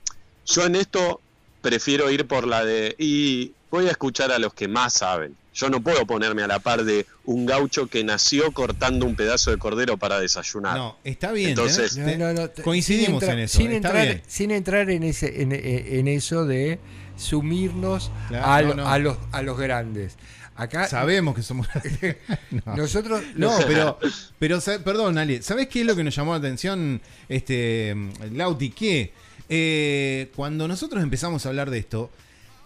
[0.46, 1.20] yo en esto
[1.62, 2.94] prefiero ir por la de...
[2.98, 5.34] Y voy a escuchar a los que más saben.
[5.56, 9.50] Yo no puedo ponerme a la par de un gaucho que nació cortando un pedazo
[9.50, 10.76] de cordero para desayunar.
[10.76, 11.50] No, está bien.
[11.50, 13.56] Entonces, tenés- No, te- no, no, te- coincidimos en eso.
[13.58, 14.22] Sin está entrar, bien.
[14.26, 16.78] sin entrar en ese en, en eso de
[17.16, 20.16] sumirnos Claro, a, no, a los a los grandes.
[20.58, 21.66] Acá Sabemos que somos.
[22.50, 22.76] no.
[22.76, 23.98] nosotros No, pero,
[24.38, 27.94] pero perdón, Ale, ¿sabés qué es lo que nos llamó la atención, este,
[28.32, 28.70] Lauti?
[28.70, 29.12] Que
[29.48, 32.10] eh, cuando nosotros empezamos a hablar de esto,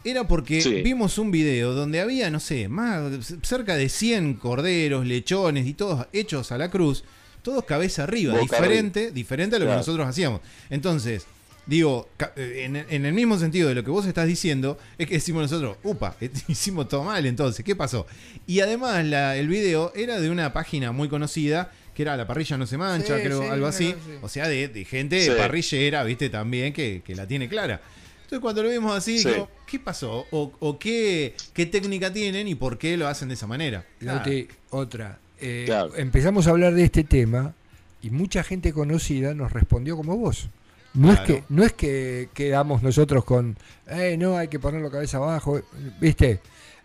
[0.05, 0.83] era porque Sí.
[0.83, 3.03] vimos un video donde había, no sé, más
[3.43, 7.05] cerca de 100 corderos, lechones y todos hechos a la cruz,
[7.43, 9.79] todos cabeza arriba, Boca diferente, diferente a lo Claro.
[9.79, 10.41] que nosotros hacíamos.
[10.71, 11.27] Entonces,
[11.67, 15.07] digo, ca- eh, en, en el mismo sentido de lo que vos estás diciendo, es
[15.07, 16.17] que decimos nosotros, upa,
[16.49, 18.07] hicimos todo mal entonces, ¿qué pasó?
[18.47, 22.57] Y además la- el video era de una página muy conocida, que era La Parrilla
[22.57, 23.89] No Se Mancha, Sí, creo, sí, algo así.
[24.05, 24.13] sí.
[24.23, 25.31] O sea, de, de gente Sí.
[25.37, 27.83] parrillera, viste, también, que, que la tiene clara.
[28.31, 29.29] Entonces cuando lo vimos así, Sí.
[29.29, 30.25] digo, ¿qué pasó?
[30.31, 33.85] ¿O, o qué, qué técnica tienen y por qué lo hacen de esa manera?
[33.99, 35.19] Lauti, otra.
[35.41, 35.97] Eh, Claro.
[35.97, 37.55] Empezamos a hablar de este tema
[38.01, 40.49] y mucha gente conocida nos respondió como vos.
[40.95, 41.35] No es Claro.
[41.35, 43.57] que no es que quedamos nosotros con,
[43.89, 45.61] eh, no hay que ponerlo cabeza abajo,
[46.01, 46.39] viste.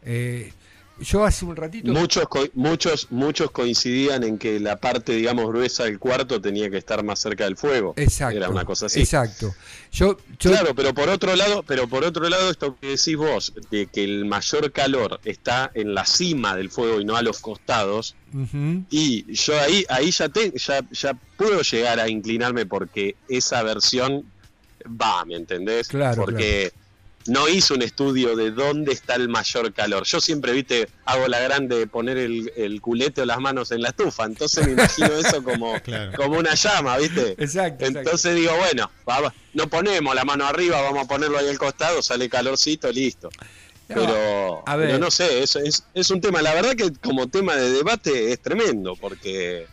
[0.04, 0.52] Eh,
[1.00, 5.84] yo hace un ratito Muchos, co- muchos, muchos coincidían en que la parte, digamos, gruesa
[5.84, 7.94] del cuarto tenía que estar más cerca del fuego.
[7.98, 8.38] Exacto.
[8.38, 9.02] Era una cosa así.
[9.02, 9.54] Exacto.
[9.92, 13.54] Yo, yo Claro, pero por otro lado, pero por otro lado, esto que decís vos,
[13.72, 17.40] de que el mayor calor está en la cima del fuego y no a los
[17.40, 18.16] costados,
[18.90, 24.26] y yo ahí, ahí ya te, ya, ya puedo llegar a inclinarme porque esa versión
[24.86, 25.88] va, ¿me entendés?
[25.88, 26.72] Claro, Porque
[27.28, 30.04] no hizo un estudio de dónde está el mayor calor.
[30.06, 33.82] Yo siempre, viste, hago la grande de poner el, el culete o las manos en
[33.82, 36.12] la estufa, entonces me imagino eso como, Claro.
[36.16, 37.32] como una llama, ¿viste?
[37.32, 37.86] Exacto, exacto.
[38.00, 42.02] Entonces digo, bueno, va- no ponemos la mano arriba, vamos a ponerlo ahí al costado,
[42.02, 43.30] sale calorcito, listo.
[43.88, 44.88] No, Pero, a ver.
[44.88, 48.32] pero no sé, es, es, es un tema, la verdad que como tema de debate
[48.32, 49.68] es tremendo, porque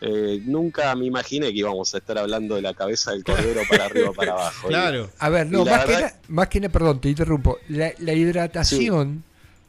[0.00, 3.86] eh, nunca me imaginé que íbamos a estar hablando de la cabeza del cordero para
[3.86, 4.68] arriba o para abajo.
[4.68, 5.10] Claro.
[5.18, 7.58] A ver, no, más que, na- más que nada, perdón, te interrumpo.
[7.68, 9.24] La, la hidratación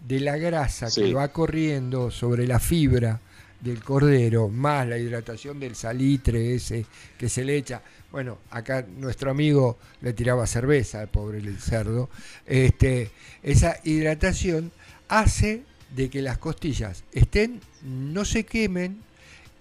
[0.08, 1.14] de la grasa que Sí.
[1.14, 3.20] va corriendo sobre la fibra
[3.62, 6.86] del cordero, más la hidratación del salitre ese
[7.18, 7.82] que se le echa.
[8.12, 12.10] Bueno, acá nuestro amigo le tiraba cerveza al pobre el cerdo.
[12.46, 13.12] Este,
[13.44, 14.72] esa hidratación
[15.10, 15.64] hace
[15.96, 19.02] de que las costillas estén, no se quemen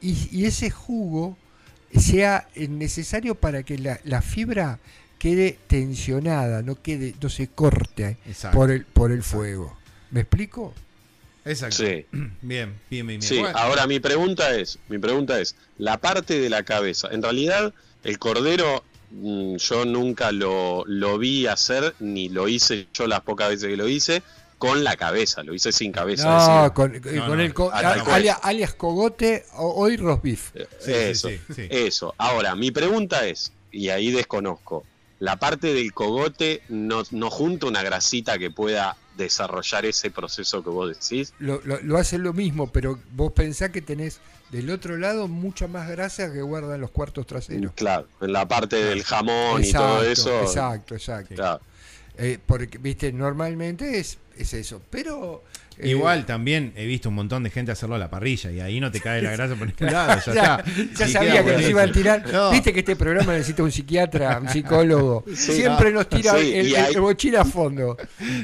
[0.06, 1.36] y, y ese jugo
[1.92, 4.78] sea necesario para que la, la fibra
[5.18, 8.56] quede tensionada, no quede, no se corte Exacto.
[8.56, 9.76] por el, por el fuego.
[10.10, 10.74] ¿Me explico?
[11.44, 11.76] Exacto.
[11.78, 12.06] Sí.
[12.12, 13.22] Bien, bien, bien, bien.
[13.22, 17.22] Sí, Bueno, ahora mi pregunta es, mi pregunta es, la parte de la cabeza, en
[17.22, 17.72] realidad
[18.04, 23.48] el cordero mm, yo nunca lo, lo vi hacer, ni lo hice yo las pocas
[23.48, 24.22] veces que lo hice,
[24.58, 26.24] con la cabeza, lo hice sin cabeza.
[26.24, 30.50] No, decir, con, No, con no, el co- alias, alias cogote o hoy roast beef.
[30.54, 31.66] Sí, sí, eso, sí, sí.
[31.70, 32.14] eso.
[32.18, 34.84] Ahora, mi pregunta es, y ahí desconozco,
[35.18, 40.70] la parte del cogote no, no junta una grasita que pueda desarrollar ese proceso que
[40.70, 41.32] vos decís.
[41.38, 45.68] Lo, lo, lo hace lo mismo, pero vos pensás que tenés del otro lado mucha
[45.68, 47.72] más grasa que guardan los cuartos traseros.
[47.74, 50.42] Claro, en la parte del jamón y todo eso.
[50.42, 51.34] Exacto, exacto.
[51.34, 51.60] Claro.
[52.18, 54.80] Eh, porque, viste, normalmente es, es eso.
[54.90, 55.44] Pero.
[55.78, 58.80] eh, Igual también he visto un montón de gente hacerlo a la parrilla y ahí
[58.80, 60.64] no te cae la grasa por ningún lado, ya, ya, está.
[60.94, 62.32] ya Sí, sabía que nos iban a tirar.
[62.32, 62.50] No.
[62.50, 65.24] Viste que este programa necesita un psiquiatra, un psicólogo.
[65.36, 65.98] Sí, Siempre no.
[65.98, 67.98] nos tira Sí, el, el- ahí- el bochín a fondo.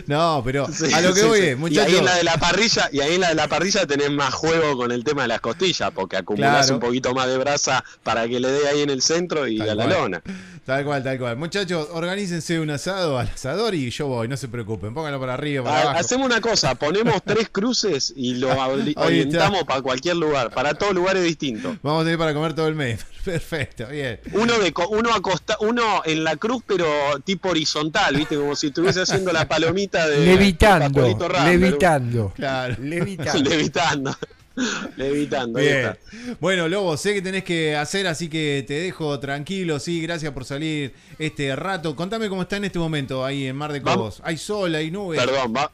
[0.06, 1.44] No, pero Sí, a lo que sí, voy sí.
[1.44, 1.98] es, Y ahí muchachos.
[1.98, 4.76] en la de la parrilla, y ahí en la de la parrilla tenés más juego
[4.76, 6.74] con el tema de las costillas, porque acumulás Claro.
[6.74, 9.70] un poquito más de brasa para que le dé ahí en el centro y Tal
[9.70, 9.96] a la cual.
[9.98, 10.22] lona.
[10.64, 11.36] Tal cual, tal cual.
[11.36, 14.94] Muchachos, organícense un asado al asador y yo voy, no se preocupen.
[14.94, 15.98] Pónganlo para arriba, para Ah, abajo.
[15.98, 18.48] Hacemos una cosa, ponemos tres cruces y lo
[18.96, 21.76] orientamos para cualquier lugar, para todos lugares distintos.
[21.82, 23.04] Vamos a tener para comer todo el mes.
[23.24, 24.20] Perfecto, bien.
[24.34, 26.86] Uno de co- uno acosta, uno en la cruz pero
[27.24, 31.02] tipo horizontal, viste, como si estuviese haciendo la palomita de Levitando,
[31.44, 32.32] levitando.
[32.36, 32.76] Claro.
[32.80, 33.50] Levitando.
[33.50, 34.16] levitando.
[34.96, 35.78] levitando, ahí Bien.
[35.78, 35.98] está.
[36.40, 39.78] Bueno, Lobo, sé que tenés que hacer, así que te dejo tranquilo.
[39.78, 41.96] Sí, gracias por salir este rato.
[41.96, 44.16] Contame cómo está en este momento ahí en Mar de Vamos.
[44.16, 44.20] Cobos.
[44.24, 45.20] Hay sol, hay nubes.
[45.20, 45.70] Perdón, va.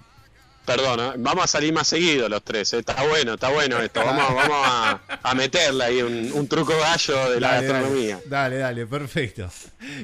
[0.65, 1.13] Perdón, ¿eh?
[1.17, 2.71] vamos a salir más seguido los tres.
[2.75, 2.81] ¿eh?
[2.81, 4.01] Está bueno, está bueno esto.
[4.05, 8.21] Vamos, vamos a, a meterle ahí un, un truco gallo de la Dale, gastronomía.
[8.27, 9.51] Dale, dale, perfecto.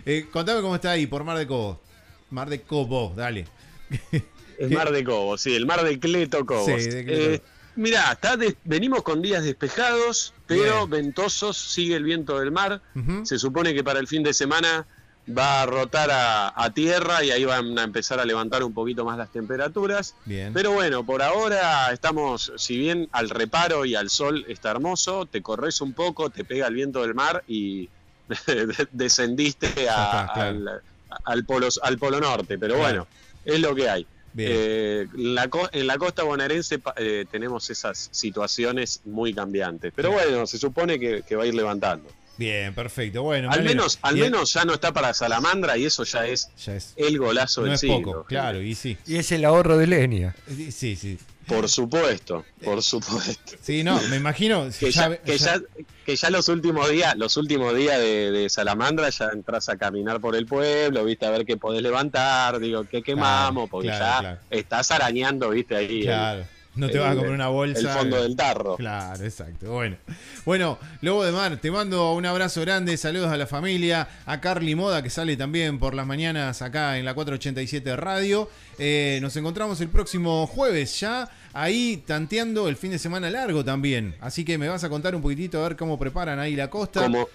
[0.07, 1.79] Eh, contame cómo está ahí por Mar de Cobos.
[2.31, 3.45] Mar de Cobos, dale.
[4.59, 6.83] El mar de Cobos, sí, el mar de Cleto Cobos.
[6.83, 7.45] Sí, de Cleto.
[7.77, 10.91] Mirá, está de- venimos con días despejados, pero Bien.
[11.05, 12.81] ventosos, sigue el viento del mar.
[13.25, 14.87] Se supone que para el fin de semana
[15.27, 19.05] va a rotar a, a tierra y ahí van a empezar a levantar un poquito
[19.05, 20.14] más las temperaturas.
[20.27, 20.53] Bien.
[20.53, 25.41] Pero bueno, por ahora estamos, si bien al reparo y al sol está hermoso, te
[25.43, 27.89] corres un poco, te pega el viento del mar y
[28.93, 30.49] descendiste a- está, claro.
[30.59, 30.83] al,
[31.25, 32.59] al polo, al polo norte.
[32.59, 33.07] Pero Claro.
[33.07, 33.07] bueno,
[33.45, 34.07] es lo que hay.
[34.37, 39.93] Eh, la en la costa bonaerense eh, tenemos esas situaciones muy cambiantes.
[39.95, 42.09] Pero bueno, se supone que, que va a ir levantando.
[42.37, 43.22] Bien, perfecto.
[43.22, 46.74] Bueno, Al menos, al menos ya no está para Salamandra y eso ya es, Ya
[46.74, 46.93] es.
[46.97, 48.03] el golazo No del es siglo.
[48.03, 48.97] poco, claro, y sí.
[49.07, 50.35] Y es el ahorro de leña.
[50.72, 51.16] Sí, sí.
[51.47, 53.57] Por supuesto, por supuesto.
[53.62, 54.68] Sí, no, me imagino.
[54.78, 55.61] Que ya, que ya,
[56.05, 60.20] que ya los últimos días, los últimos días de, de Salamandra ya entras a caminar
[60.20, 64.20] por el pueblo, viste, a ver qué podés levantar, digo, qué quemamos, porque claro, ya
[64.20, 64.40] claro.
[64.51, 66.03] estás arañando, viste, ahí.
[66.03, 66.45] Claro.
[66.77, 67.81] No te el- vas a comprar una bolsa.
[67.81, 68.77] El fondo del tarro.
[68.77, 69.70] Claro, exacto.
[69.70, 69.97] Bueno,
[70.45, 74.75] bueno, Lobo de Mar, te mando un abrazo grande, saludos a la familia, a Carly
[74.75, 78.49] Moda que sale también por las mañanas acá en la 487 Radio.
[78.79, 84.16] Eh, nos encontramos el próximo jueves ya, ahí tanteando el fin de semana largo también.
[84.20, 87.03] Así que me vas a contar un poquitito a ver cómo preparan ahí la costa.
[87.03, 87.29] Cómo,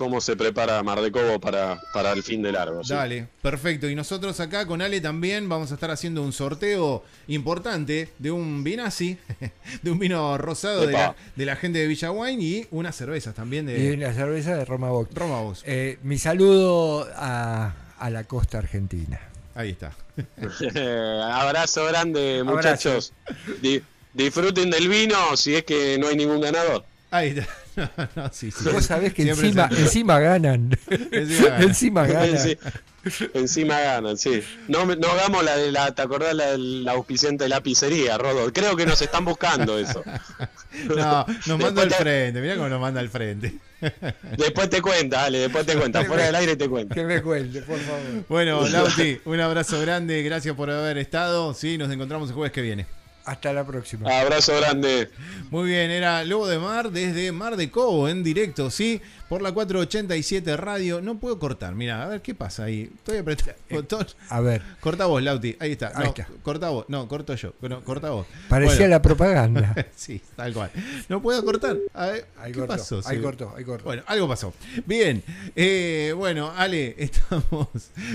[0.00, 2.82] cómo se prepara Mar de Cobo para, para el fin de largo.
[2.82, 2.94] sí.
[2.94, 3.86] Dale, perfecto.
[3.86, 8.64] Y nosotros acá con Ale también vamos a estar haciendo un sorteo importante de un
[8.64, 9.18] vinazzi,
[9.82, 11.16] de un vino rosado de la, Epa.
[11.36, 14.64] de la gente de Villa Wine y unas cervezas también Y de la cerveza de
[14.64, 15.14] Roma Box.
[15.14, 15.62] Roma Box.
[15.66, 19.20] Eh, mi saludo a, a la costa argentina.
[19.54, 19.92] Ahí está.
[21.34, 22.56] Abrazo grande, Abrazo.
[22.56, 23.12] muchachos.
[23.60, 23.82] Di-
[24.14, 26.84] disfruten del vino si es que no hay ningún ganador.
[27.10, 27.46] Ahí está.
[28.16, 28.68] No, sí, sí.
[28.72, 30.76] Vos sabés que encima, encima ganan.
[31.12, 31.62] Encima ganan.
[31.62, 32.38] encima ganan.
[32.38, 32.58] Sí.
[33.32, 34.42] Encima ganan, sí.
[34.68, 38.52] No, no hagamos la de la, ¿te acordás la del auspiciante de la pizzería, Rodo?
[38.52, 40.02] Creo que nos están buscando eso.
[40.86, 42.40] No, nos manda al frente.
[42.40, 43.58] Mirá cómo nos manda al frente.
[44.38, 46.04] Después te cuenta, dale, después te cuenta.
[46.04, 46.94] Fuera del aire te cuenta.
[46.94, 48.24] Que me cuente, por favor.
[48.28, 50.22] Bueno, Lauti, un abrazo grande.
[50.22, 51.54] Gracias por haber estado.
[51.54, 52.86] Sí, nos encontramos el jueves que viene.
[53.30, 54.10] Hasta la próxima.
[54.18, 55.08] Abrazo grande.
[55.50, 59.00] Muy bien, era Lobo de Mar desde Mar de Cobo en directo, ¿sí?
[59.30, 61.00] Por la 487 Radio.
[61.00, 62.90] No puedo cortar, mira, a ver qué pasa ahí.
[62.96, 64.06] Estoy apretando el botón.
[64.28, 65.56] A ver, Corta vos, Lauti.
[65.60, 65.92] Ahí está.
[65.94, 66.26] Ahí No, está.
[66.42, 66.84] Corta vos.
[66.88, 67.54] No, corto yo.
[67.62, 68.26] No, corta vos.
[68.48, 68.90] parecía Bueno.
[68.90, 69.86] la propaganda.
[69.96, 70.70] sí, tal cual.
[71.08, 71.76] No puedo cortar.
[71.94, 73.00] A ver, Ahí ¿qué cortó, pasó?
[73.06, 73.84] ahí cortó, ahí cortó.
[73.84, 74.52] Bueno, algo pasó.
[74.84, 75.22] Bien.
[75.54, 77.68] eh, bueno, Ale, estamos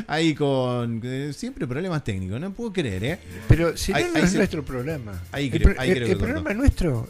[0.07, 2.41] ahí con eh, siempre problemas técnicos.
[2.41, 3.20] No puedo creer, ¿eh?
[3.47, 5.24] Pero si no, Ahí- no ahí es se- nuestro programa.
[5.32, 6.34] ahí el creo- pro- ahí el- creo el que cortó.
[6.34, 7.07] programa nuestro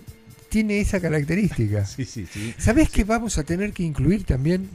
[0.55, 1.85] tiene esa característica.
[1.95, 2.53] Sí, sí, sí.
[2.57, 4.69] ¿Sabés que vamos a tener que incluir también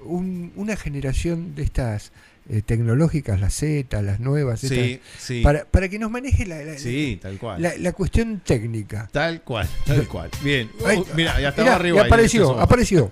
[0.00, 2.12] un- una generación de estas
[2.48, 5.40] eh, tecnológicas, las Z, las nuevas, Sí, estas, sí.
[5.42, 7.60] para, para que nos maneje la, la- Sí, tal cual.
[7.62, 9.08] la- la cuestión técnica?
[9.10, 10.30] Tal cual, tal cual.
[10.42, 10.70] Bien.
[10.86, 11.96] Ahí- Uh, mira, ya estaba mirá, arriba.
[11.96, 13.10] y ahí, apareció, este apareció.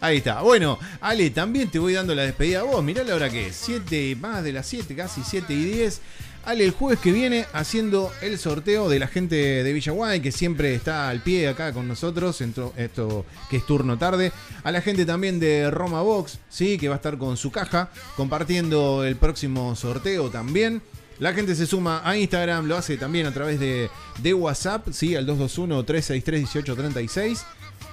[0.00, 0.40] Ahí está.
[0.42, 2.82] Bueno, Ale, también te voy dando la despedida a vos.
[2.84, 3.56] Mirá la hora que es.
[3.56, 6.00] 7 más de las 7, casi 7 y 10.
[6.46, 10.74] Ale, el jueves que viene haciendo el sorteo de la gente de Villaguay, que siempre
[10.74, 14.30] está al pie acá con nosotros, esto que es turno tarde.
[14.62, 17.88] A la gente también de Roma Box, sí, que va a estar con su caja,
[18.16, 20.82] compartiendo el próximo sorteo también.
[21.18, 23.88] La gente se suma a Instagram, lo hace también a través de,
[24.18, 27.38] de WhatsApp, sí, al 221-363-1836.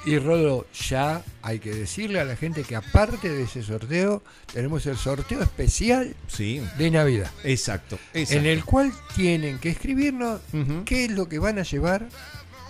[0.04, 4.86] Y Rodo, ya hay que decirle a la gente que aparte de ese sorteo, tenemos
[4.88, 7.30] el sorteo especial Sí, de Navidad.
[7.44, 8.00] exacto.
[8.14, 8.40] exacto.
[8.40, 10.42] En el cual tienen que escribirnos
[10.86, 12.08] qué es lo que van a llevar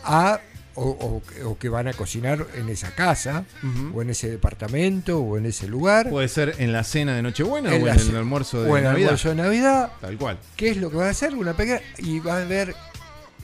[0.04, 0.42] a
[0.74, 0.84] o,
[1.44, 3.44] o- o que van a cocinar en esa casa
[3.94, 7.76] o en ese departamento o en ese lugar Puede ser en la cena de Nochebuena
[7.76, 9.10] En o en el almuerzo de o en el Navidad.
[9.10, 10.38] almuerzo de Navidad Tal cual.
[10.56, 12.74] qué es lo que van a hacer una pequeña y va a haber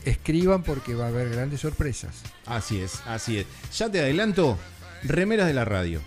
[0.09, 3.45] escriban porque va a haber grandes sorpresas Así es, así es.
[3.77, 4.57] Ya te adelanto,
[5.03, 6.01] remeras de la radio.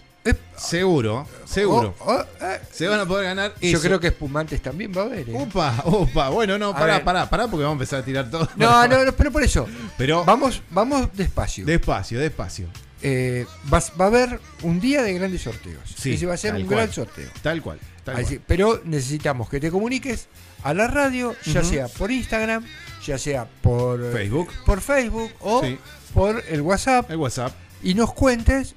[0.57, 1.95] Seguro, seguro.
[2.01, 2.61] oh, oh, eh.
[2.71, 3.81] Se van a poder ganar yo eso.
[3.81, 5.35] creo que espumantes también va a haber ¿eh?
[5.35, 6.29] Opa, opa.
[6.29, 8.47] Bueno, no, pará, pará, pará, porque vamos a empezar a tirar todo.
[8.57, 12.67] no, no, no, pero por eso Pero vamos vamos despacio despacio, despacio.
[13.03, 16.53] Eh, va, va a haber un día de grandes sorteos Sí, ese va a ser
[16.53, 16.81] tal un cual.
[16.81, 17.79] gran sorteo Tal cual.
[18.05, 18.45] Tal Así- cual.
[18.47, 20.27] pero necesitamos que te comuniques
[20.63, 22.67] a la radio, ya sea por Instagram,
[23.07, 24.49] ya sea por eh, Facebook.
[24.67, 25.79] por Facebook o Sí.
[26.13, 27.55] por el WhatsApp El WhatsApp.
[27.83, 28.75] y nos cuentes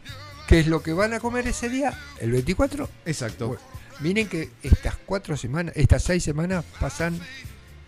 [0.48, 2.90] qué es lo que van a comer ese día, el 24.
[3.06, 3.48] Exacto.
[3.50, 3.62] Bueno,
[4.00, 7.20] miren que estas cuatro semanas, estas seis semanas pasan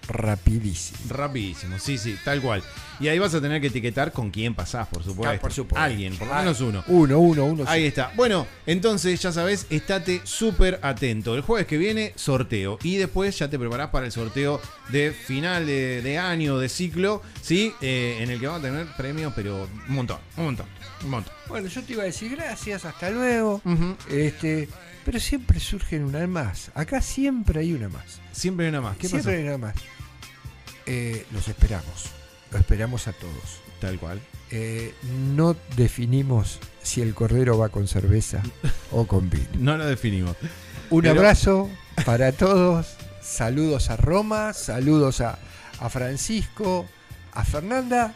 [0.08, 1.00] rapidísimo.
[1.10, 2.64] Rapidísimo, sí, sí, tal cual.
[3.00, 5.36] Y ahí vas a tener que etiquetar con quién pasás, por supuesto.
[5.36, 5.84] Ah, por supuesto.
[5.84, 6.84] Alguien, por lo menos uno.
[6.88, 7.64] Uno, uno, uno.
[7.68, 7.88] Ahí sí.
[7.88, 8.12] está.
[8.16, 11.36] Bueno, entonces ya sabes, estate súper atento.
[11.36, 12.80] El jueves que viene, sorteo.
[12.84, 17.22] Y después ya te preparás para el sorteo de final de, de año, de ciclo,
[17.42, 17.74] ¿sí?
[17.82, 20.68] Eh, en el que vamos a tener premios, pero un montón, un montón,
[21.04, 21.34] un montón.
[21.48, 23.62] Bueno, yo te iba a decir gracias, hasta luego.
[24.10, 24.70] este,
[25.04, 26.72] pero siempre surgen una más.
[26.74, 28.20] Acá siempre hay una más.
[28.32, 28.98] Siempre hay una más.
[28.98, 29.38] ¿Qué siempre pasó?
[29.38, 29.76] hay una más.
[30.86, 32.06] Eh, los esperamos.
[32.52, 33.60] Los esperamos a todos.
[33.80, 34.22] Tal cual.
[34.52, 34.94] Eh,
[35.36, 38.42] no definimos si el cordero va con cerveza
[38.92, 39.46] o con vino.
[39.58, 40.36] No lo definimos.
[40.90, 41.70] Un Pero- abrazo
[42.06, 42.96] para todos.
[43.22, 45.40] Saludos a Roma, saludos a,
[45.80, 46.86] a Francisco,
[47.34, 48.14] a Fernanda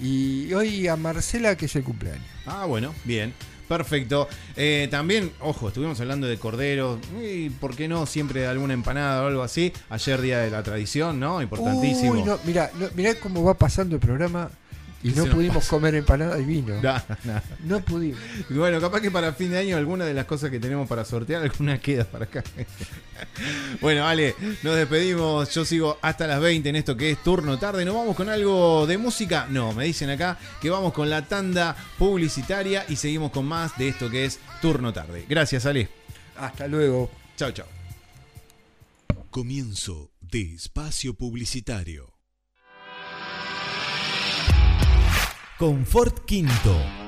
[0.00, 2.24] y hoy a Marcela que es el cumpleaños.
[2.46, 3.34] Ah, bueno, bien.
[3.68, 4.28] Perfecto.
[4.56, 6.98] Eh, también, ojo, estuvimos hablando de cordero.
[7.22, 9.72] Y por qué no siempre alguna empanada o algo así.
[9.90, 11.42] Ayer día de la tradición, ¿no?
[11.42, 12.12] Importantísimo.
[12.12, 14.50] Uy, no, mira, no, mirá cómo va pasando el programa
[15.02, 15.70] y no pudimos pasa.
[15.70, 16.80] comer empanada y vino.
[16.82, 16.94] No,
[17.24, 17.42] no.
[17.64, 18.20] No pudimos.
[18.48, 21.04] Y Bueno, capaz que para fin de año alguna de las cosas que tenemos para
[21.04, 22.42] sortear, alguna queda para acá.
[23.80, 25.52] bueno, Ale, nos despedimos.
[25.54, 27.84] Yo sigo hasta las 20 en esto que es turno tarde.
[27.84, 29.46] ¿Nos vamos con algo de música?
[29.50, 33.88] No, me dicen acá que vamos con la tanda publicitaria y seguimos con más de
[33.88, 35.24] esto que es turno tarde.
[35.28, 35.88] Gracias, Ale.
[36.36, 37.10] Hasta luego.
[37.36, 37.66] Chao, chao.
[39.30, 42.15] Comienzo de espacio publicitario.
[45.58, 47.05] Confort Quinto.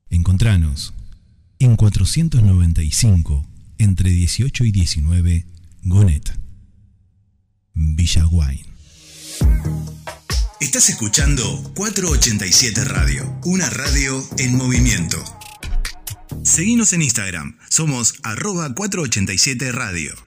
[0.09, 0.93] Encontranos
[1.59, 3.45] en 495
[3.79, 5.45] entre 18 y 19
[5.83, 6.39] Gonet.
[7.73, 8.65] Villa Wine.
[10.61, 11.43] Estás escuchando
[11.75, 15.21] 487 Radio, una radio en movimiento.
[16.43, 20.26] Seguinos en Instagram, somos arroba 487 Radio.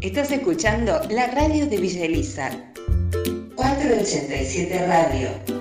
[0.00, 2.50] Estás escuchando la radio de Villa Elisa.
[3.54, 5.55] 487 Radio.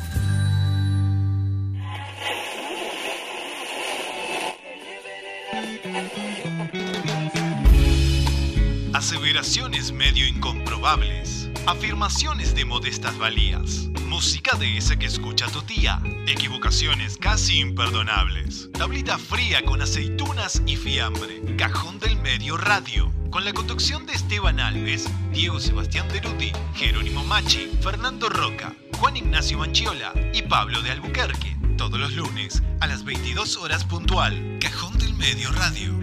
[8.94, 11.50] Aseveraciones medio incomprobables.
[11.66, 13.88] Afirmaciones de modestas valías.
[14.08, 16.00] Música de esa que escucha tu tía.
[16.28, 18.70] Equivocaciones casi imperdonables.
[18.74, 21.42] Tablita fría con aceitunas y fiambre.
[21.58, 23.12] Cajón del medio radio.
[23.32, 29.58] Con la conducción de Esteban Alves, Diego Sebastián Deruti, Jerónimo Machi, Fernando Roca, Juan Ignacio
[29.58, 31.58] Manchiola y Pablo de Albuquerque.
[31.78, 34.58] Todos los lunes a las 22 horas puntual.
[34.60, 35.94] Cajón del Medio Radio.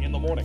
[0.00, 0.44] in the morning.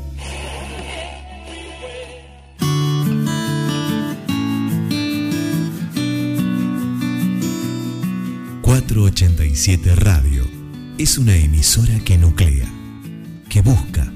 [8.62, 10.48] 487 Radio
[10.98, 12.68] es una emisora que nuclea,
[13.50, 14.12] que busca,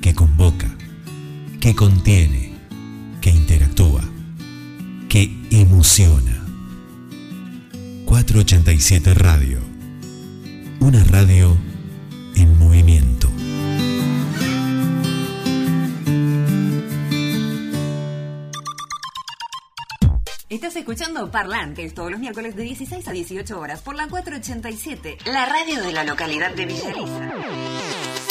[0.00, 0.74] que convoca,
[1.60, 2.43] que contiene,
[3.24, 4.02] que interactúa,
[5.50, 6.44] emociona.
[8.04, 9.60] 487 Radio.
[10.80, 11.56] Una radio
[12.36, 13.30] en movimiento.
[20.50, 25.46] Estás escuchando Parlantes todos los miércoles de 16 a 18 horas por la 487, la
[25.46, 28.23] radio de la localidad de Villa Elisa.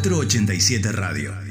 [0.00, 1.47] 487 Radio.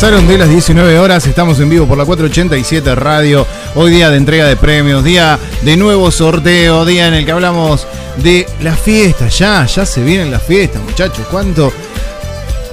[0.00, 3.44] Pasaron de las 19 horas, estamos en vivo por la 487 Radio,
[3.74, 7.84] hoy día de entrega de premios, día de nuevo sorteo, día en el que hablamos
[8.22, 11.72] de las fiestas, ya, ya se vienen las fiestas muchachos, ¿cuánto,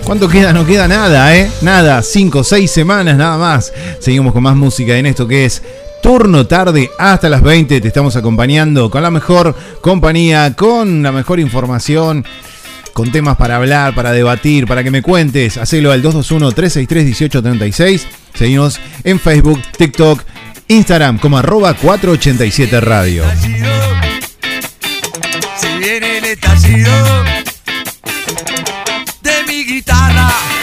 [0.03, 0.53] cuánto queda?
[0.53, 1.49] No queda nada, ¿eh?
[1.61, 5.63] Nada, 5, 6 semanas nada más, seguimos con más música en esto que es
[6.05, 7.81] turno tarde hasta las 20.
[7.81, 12.23] Te estamos acompañando con la mejor compañía, con la mejor información,
[12.95, 15.57] con temas para hablar, para debatir, para que me cuentes.
[15.57, 18.03] Hacelo al 221-363-1836.
[18.33, 20.23] Seguimos en Facebook, TikTok,
[20.69, 23.25] Instagram como arroba 487 Radio.
[25.57, 26.93] Se viene el estallido
[29.21, 30.54] de mi guitarra.